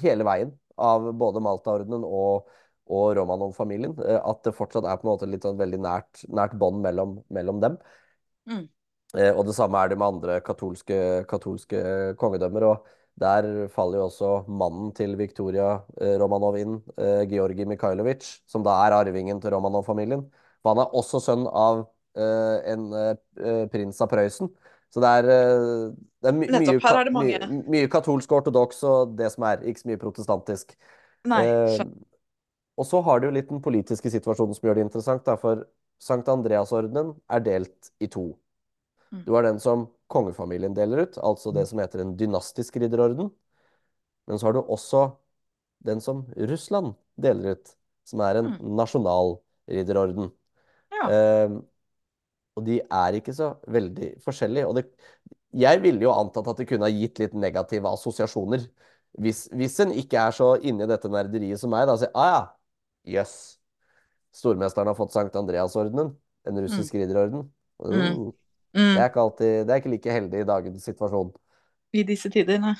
hele 0.00 0.24
veien 0.24 0.56
av 0.80 1.06
både 1.18 1.42
Malta-ordenen 1.44 2.04
og, 2.06 2.48
og 2.90 3.14
Romanov-familien. 3.18 3.94
eh, 4.02 4.20
at 4.20 4.42
det 4.44 4.54
fortsatt 4.56 4.84
er 4.84 4.98
på 4.98 5.06
en 5.06 5.12
måte 5.12 5.28
litt 5.30 5.46
sånn 5.46 5.60
veldig 5.60 5.80
nært, 5.84 6.24
nært 6.28 6.56
bånd 6.58 6.82
mellom, 6.84 7.18
mellom 7.34 7.62
dem. 7.62 7.78
Mm. 8.50 8.66
Eh, 9.14 9.30
og 9.32 9.44
det 9.46 9.56
samme 9.56 9.80
er 9.80 9.92
det 9.92 9.98
med 10.00 10.08
andre 10.16 10.40
katolske, 10.44 10.98
katolske 11.30 12.14
kongedømmer. 12.20 12.68
Og 12.72 12.92
der 13.20 13.68
faller 13.70 14.00
jo 14.00 14.08
også 14.08 14.32
mannen 14.50 14.92
til 14.96 15.14
Victoria 15.16 15.76
eh, 16.00 16.16
Romanov 16.18 16.58
inn, 16.58 16.80
Georgi 17.30 17.66
Mikhailovic, 17.70 18.26
som 18.50 18.66
da 18.66 18.74
er 18.84 18.98
arvingen 18.98 19.40
til 19.42 19.54
Romanov-familien. 19.54 20.26
Han 20.64 20.80
er 20.80 20.96
også 20.96 21.20
sønn 21.20 21.44
av 21.46 21.84
en 22.14 22.84
prins 23.68 23.98
av 24.00 24.08
Prøysen. 24.08 24.48
Så 24.94 25.02
det 25.02 25.10
er, 25.10 25.28
eh, 25.34 25.94
det 26.22 26.30
er 26.30 26.36
my 26.38 26.46
Nettopp. 26.46 26.84
mye, 26.84 26.98
er 27.00 27.04
det 27.08 27.14
mye, 27.50 27.62
mye 27.74 27.88
katolsk 27.90 28.30
ortodoks 28.36 28.82
og 28.86 29.16
det 29.18 29.32
som 29.34 29.46
er, 29.48 29.64
ikke 29.66 29.82
så 29.82 29.88
mye 29.90 29.98
protestantisk. 29.98 30.76
Nei. 31.26 31.40
Eh, 31.50 31.82
og 32.78 32.86
så 32.86 33.00
har 33.06 33.20
du 33.22 33.26
litt 33.34 33.50
den 33.50 33.62
politiske 33.64 34.10
situasjonen 34.12 34.54
som 34.54 34.68
gjør 34.68 34.78
det 34.78 34.86
interessant, 34.86 35.24
da, 35.26 35.34
for 35.40 35.64
Sankt 36.02 36.28
Andreasordenen 36.30 37.14
er 37.30 37.42
delt 37.42 37.90
i 38.02 38.06
to. 38.10 38.36
Mm. 39.10 39.24
Du 39.26 39.32
har 39.34 39.46
den 39.46 39.58
som 39.62 39.88
kongefamilien 40.10 40.74
deler 40.76 41.04
ut, 41.06 41.18
altså 41.22 41.52
det 41.54 41.66
som 41.70 41.78
heter 41.82 42.02
en 42.02 42.14
dynastisk 42.18 42.76
ridderorden. 42.82 43.30
Men 44.28 44.38
så 44.38 44.48
har 44.48 44.56
du 44.56 44.62
også 44.62 45.04
den 45.84 46.00
som 46.00 46.24
Russland 46.36 46.94
deler 47.20 47.56
ut, 47.58 47.74
som 48.06 48.20
er 48.20 48.36
en 48.40 48.52
Mm. 48.54 48.74
nasjonal 48.76 49.38
ridderorden. 49.70 50.30
Ja. 50.92 51.08
Eh, 51.10 51.48
og 52.54 52.66
de 52.66 52.78
er 52.82 53.18
ikke 53.18 53.34
så 53.34 53.54
veldig 53.70 54.14
forskjellige. 54.24 54.68
Og 54.68 54.78
det, 54.78 54.86
jeg 55.54 55.82
ville 55.82 56.06
jo 56.06 56.14
antatt 56.14 56.48
at 56.52 56.60
det 56.60 56.68
kunne 56.70 56.86
ha 56.86 56.94
gitt 56.94 57.20
litt 57.22 57.34
negative 57.38 57.90
assosiasjoner. 57.90 58.64
Hvis, 59.22 59.44
hvis 59.54 59.78
en 59.82 59.94
ikke 59.94 60.22
er 60.22 60.34
så 60.34 60.54
inne 60.62 60.86
i 60.86 60.90
dette 60.90 61.10
nerderiet 61.10 61.60
som 61.60 61.70
meg, 61.74 61.86
da 61.90 61.96
sier 61.98 62.14
ah 62.18 62.30
ja, 62.30 62.40
jøss. 63.18 63.36
stormesteren 64.34 64.90
har 64.90 64.98
fått 64.98 65.14
Sankt 65.14 65.36
Andreasordenen, 65.38 66.14
en 66.46 66.64
russisk 66.64 66.96
ridderorden. 66.98 67.46
Mm. 67.78 67.94
Mm. 67.94 68.32
Mm. 68.74 68.90
Det 68.96 68.98
er 68.98 69.06
ikke 69.10 69.22
alltid, 69.22 69.52
det 69.66 69.74
er 69.74 69.82
ikke 69.82 69.92
like 69.92 70.16
heldig 70.18 70.42
i 70.42 70.48
dagens 70.48 70.88
situasjon. 70.90 71.30
I 71.94 72.02
disse 72.06 72.30
tider, 72.34 72.58
nei. 72.62 72.74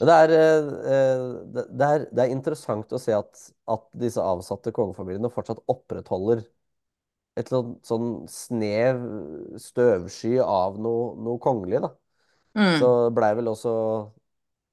Men 0.00 0.10
det 0.10 0.14
er, 0.24 0.32
eh, 0.34 1.26
det, 1.54 1.64
det 1.78 1.88
er, 1.88 2.04
det 2.10 2.22
er 2.24 2.32
interessant 2.34 2.94
å 2.94 2.98
se 2.98 3.14
at, 3.14 3.42
at 3.70 3.84
disse 4.02 4.22
avsatte 4.22 4.74
kongefamiliene 4.74 5.30
fortsatt 5.30 5.62
opprettholder 5.70 6.42
et 7.38 7.48
eller 7.48 7.62
annet 7.62 7.88
sånn 7.88 8.12
snev 8.32 9.00
støvsky 9.62 10.36
av 10.42 10.78
noe, 10.82 11.12
noe 11.22 11.40
kongelig, 11.42 11.82
da. 11.84 11.92
Mm. 12.58 12.76
Så 12.80 12.92
blei 13.14 13.30
vel 13.38 13.50
også 13.52 13.72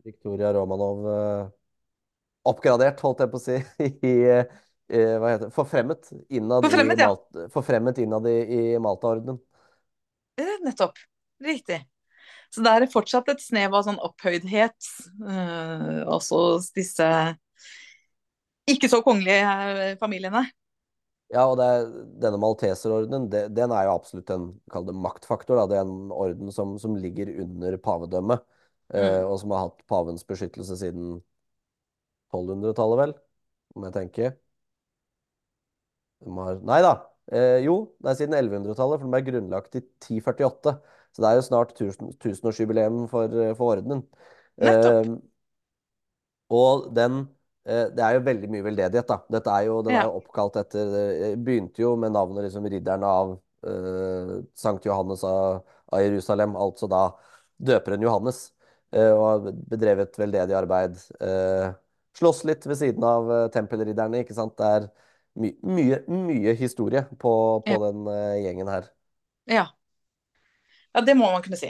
Viktoria 0.06 0.52
Romanov 0.56 1.06
eh, 1.12 1.44
oppgradert, 2.50 3.02
holdt 3.06 3.26
jeg 3.26 3.34
på 3.34 3.42
å 3.42 3.44
si, 3.44 3.58
i 4.12 4.14
eh, 4.34 5.16
hva 5.18 5.34
heter 5.34 5.48
det, 5.48 5.54
forfremmet 5.56 6.12
innad 6.30 6.66
Forfremmet, 6.66 7.02
i, 7.02 7.06
ja. 7.06 7.50
Forfremmet 7.54 8.02
innad 8.02 8.30
i, 8.30 8.38
i 8.42 8.64
Malta-ordenen. 8.82 9.40
Nettopp. 10.66 11.00
Riktig. 11.44 11.82
Så 12.54 12.64
det 12.64 12.72
er 12.72 12.86
fortsatt 12.92 13.30
et 13.34 13.42
snev 13.44 13.74
av 13.76 13.86
sånn 13.88 14.02
opphøydhet. 14.04 14.92
eh, 15.28 16.04
også 16.06 16.42
hos 16.56 16.70
disse 16.76 17.08
ikke 18.70 18.90
så 18.90 19.02
kongelige 19.06 19.56
eh, 19.90 19.98
familiene. 20.02 20.46
Ja, 21.34 21.48
og 21.50 21.56
det 21.58 21.66
er, 21.66 21.86
denne 22.22 22.38
malteserordenen, 22.40 23.26
det, 23.34 23.48
den 23.58 23.72
er 23.74 23.88
jo 23.88 23.96
absolutt 23.96 24.30
en 24.34 24.50
kall 24.72 24.86
det 24.88 24.94
maktfaktor. 24.94 25.58
Da. 25.58 25.66
Det 25.72 25.80
er 25.80 25.88
en 25.88 26.12
orden 26.14 26.52
som, 26.54 26.76
som 26.82 26.96
ligger 27.02 27.32
under 27.44 27.78
pavedømmet, 27.82 28.46
eh, 28.94 29.02
Mm. 29.24 29.26
og 29.32 29.40
som 29.42 29.52
har 29.56 29.64
hatt 29.66 29.82
pavens 29.90 30.24
beskyttelse 30.30 30.78
siden 30.78 31.16
1200-tallet, 32.34 33.00
vel, 33.02 33.16
om 33.76 33.88
jeg 33.88 33.96
tenker. 33.98 34.36
Har, 36.38 36.60
nei 36.66 36.80
da. 36.86 36.94
Eh, 37.34 37.60
jo, 37.66 37.76
det 38.02 38.12
er 38.12 38.20
siden 38.22 38.38
1100-tallet, 38.38 39.02
for 39.02 39.06
den 39.08 39.14
ble 39.16 39.24
grunnlagt 39.26 39.78
i 39.80 39.82
1048. 39.82 40.76
Så 41.16 41.24
det 41.24 41.30
er 41.32 41.40
jo 41.40 41.46
snart 41.48 41.74
tusen, 41.78 42.14
tusenårsjubileum 42.22 43.06
for, 43.12 43.32
eh, 43.42 43.54
for 43.58 43.74
ordenen. 43.76 44.06
Nettopp. 44.62 45.06
Eh, 45.06 45.16
og 46.56 46.90
den 46.96 47.20
eh, 47.22 47.35
Det 47.66 48.02
er 48.06 48.14
jo 48.14 48.26
veldig 48.28 48.48
mye 48.54 48.66
veldedighet, 48.68 49.08
da. 49.10 49.16
Dette 49.34 49.54
er 49.54 49.64
jo, 49.66 49.80
den 49.86 49.96
er 49.98 50.06
jo 50.06 50.20
oppkalt 50.20 50.60
etter 50.62 50.92
det 50.92 51.30
Begynte 51.42 51.82
jo 51.82 51.96
med 51.98 52.14
navnet 52.14 52.46
liksom 52.46 52.68
ridderne 52.70 53.10
av 53.10 53.32
uh, 53.66 54.36
Sankt 54.54 54.86
Johannes 54.86 55.24
av, 55.26 55.64
av 55.90 56.04
Jerusalem, 56.04 56.54
altså 56.62 56.86
da 56.92 57.08
døperen 57.58 58.06
Johannes. 58.06 58.52
Uh, 58.94 59.10
og 59.16 59.24
har 59.26 59.50
bedrevet 59.74 60.22
veldedig 60.22 60.54
arbeid. 60.60 61.02
Uh, 61.18 61.74
slåss 62.18 62.44
litt 62.44 62.66
ved 62.66 62.78
siden 62.80 63.04
av 63.04 63.32
eh, 63.32 63.48
tempelridderne, 63.54 64.24
ikke 64.24 64.36
sant. 64.38 64.56
Det 64.60 64.68
er 64.78 64.88
my 65.36 65.52
mye, 65.68 66.02
mye 66.08 66.54
historie 66.56 67.04
på, 67.20 67.34
på 67.66 67.76
Ja. 67.76 67.82
den 67.88 68.06
eh, 68.12 68.44
gjengen 68.46 68.72
her. 68.72 68.88
Ja. 69.52 69.66
ja, 70.96 71.02
det 71.06 71.18
må 71.18 71.28
man 71.32 71.44
kunne 71.46 71.60
si. 71.60 71.70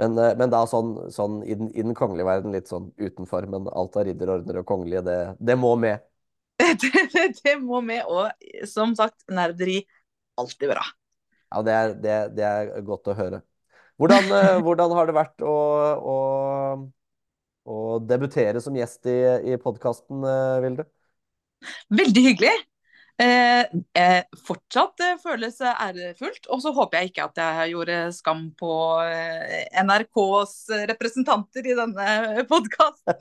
Men, 0.00 0.16
eh, 0.18 0.32
men 0.38 0.52
da 0.52 0.62
sånn, 0.68 0.94
sånn 1.12 1.40
i, 1.44 1.56
den, 1.58 1.68
i 1.74 1.84
den 1.84 1.96
kongelige 1.98 2.28
verden 2.28 2.54
litt 2.54 2.70
sånn 2.70 2.90
utenfor. 3.00 3.46
Men 3.50 3.68
alt 3.72 3.98
av 3.98 4.06
ridderordener 4.08 4.62
og 4.62 4.68
kongelige, 4.68 5.04
det, 5.08 5.18
det 5.40 5.58
må 5.60 5.74
med. 5.80 6.02
det, 6.62 7.06
det, 7.12 7.26
det 7.42 7.56
må 7.60 7.82
med, 7.84 8.04
og 8.06 8.66
som 8.70 8.94
sagt, 8.98 9.24
nerderi 9.32 9.82
alltid 10.40 10.72
bra. 10.72 10.84
Ja, 11.52 11.62
det 11.66 11.76
er, 11.76 11.94
det, 12.00 12.16
det 12.38 12.48
er 12.48 12.72
godt 12.86 13.12
å 13.12 13.16
høre. 13.18 13.42
Hvordan, 14.00 14.32
eh, 14.38 14.58
hvordan 14.64 14.96
har 14.96 15.08
det 15.08 15.18
vært 15.18 15.44
å, 15.44 15.54
å, 16.14 16.16
å 17.68 17.78
debutere 18.08 18.62
som 18.64 18.76
gjest 18.78 19.10
i, 19.10 19.20
i 19.52 19.60
podkasten, 19.60 20.24
Vilde? 20.64 20.88
Veldig 21.92 22.24
hyggelig. 22.30 22.54
Eh, 23.22 23.66
eh, 24.02 24.24
fortsatt 24.46 25.02
eh, 25.04 25.18
føles 25.22 25.60
ærefullt. 25.62 26.48
Og 26.50 26.62
så 26.64 26.72
håper 26.74 26.98
jeg 26.98 27.12
ikke 27.12 27.26
at 27.28 27.40
jeg 27.42 27.72
gjorde 27.74 27.98
skam 28.16 28.48
på 28.58 28.74
eh, 29.04 29.68
NRKs 29.84 30.54
representanter 30.90 31.68
i 31.70 31.76
denne 31.78 32.46
podkasten. 32.50 33.20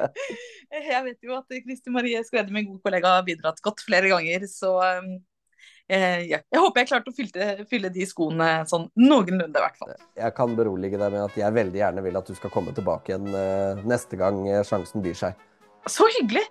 jeg 0.92 1.04
vet 1.06 1.28
jo 1.28 1.36
at 1.38 1.60
Kristi 1.64 1.94
Marie 1.94 2.20
Skrede, 2.26 2.52
min 2.52 2.68
gode 2.68 2.82
kollega, 2.84 3.16
har 3.20 3.28
bidratt 3.28 3.62
godt 3.64 3.84
flere 3.86 4.10
ganger. 4.12 4.44
Så 4.50 4.74
eh, 4.82 6.26
ja. 6.28 6.42
jeg 6.42 6.64
håper 6.66 6.82
jeg 6.82 6.90
klarte 6.92 7.14
å 7.14 7.16
fylle, 7.16 7.48
fylle 7.70 7.92
de 7.94 8.08
skoene 8.10 8.50
sånn 8.68 8.90
noenlunde, 9.00 9.54
i 9.54 9.64
hvert 9.64 9.80
fall. 9.80 9.96
Jeg 10.18 10.36
kan 10.36 10.58
berolige 10.58 11.00
deg 11.00 11.14
med 11.14 11.24
at 11.24 11.40
jeg 11.40 11.56
veldig 11.56 11.82
gjerne 11.84 12.04
vil 12.04 12.20
at 12.20 12.28
du 12.28 12.36
skal 12.36 12.52
komme 12.52 12.76
tilbake 12.76 13.14
igjen 13.14 13.32
eh, 13.32 13.80
neste 13.88 14.20
gang 14.20 14.44
eh, 14.50 14.60
sjansen 14.66 15.04
byr 15.04 15.16
seg. 15.24 15.48
Så 15.88 16.10
hyggelig! 16.18 16.44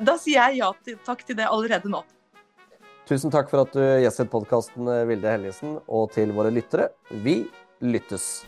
Da 0.00 0.14
sier 0.16 0.46
jeg 0.46 0.62
ja 0.62 0.70
til, 0.86 0.94
takk 1.04 1.26
til 1.26 1.36
det 1.36 1.50
allerede 1.50 1.90
nå. 1.90 2.04
Tusen 3.10 3.32
takk 3.34 3.48
for 3.50 3.64
at 3.64 3.72
du 3.74 3.80
gjestet 4.04 4.28
podkasten, 4.30 4.86
Vilde 5.08 5.32
Helgesen, 5.32 5.80
og 5.90 6.12
til 6.14 6.30
våre 6.30 6.52
lyttere. 6.54 6.92
Vi 7.24 7.40
lyttes. 7.82 8.44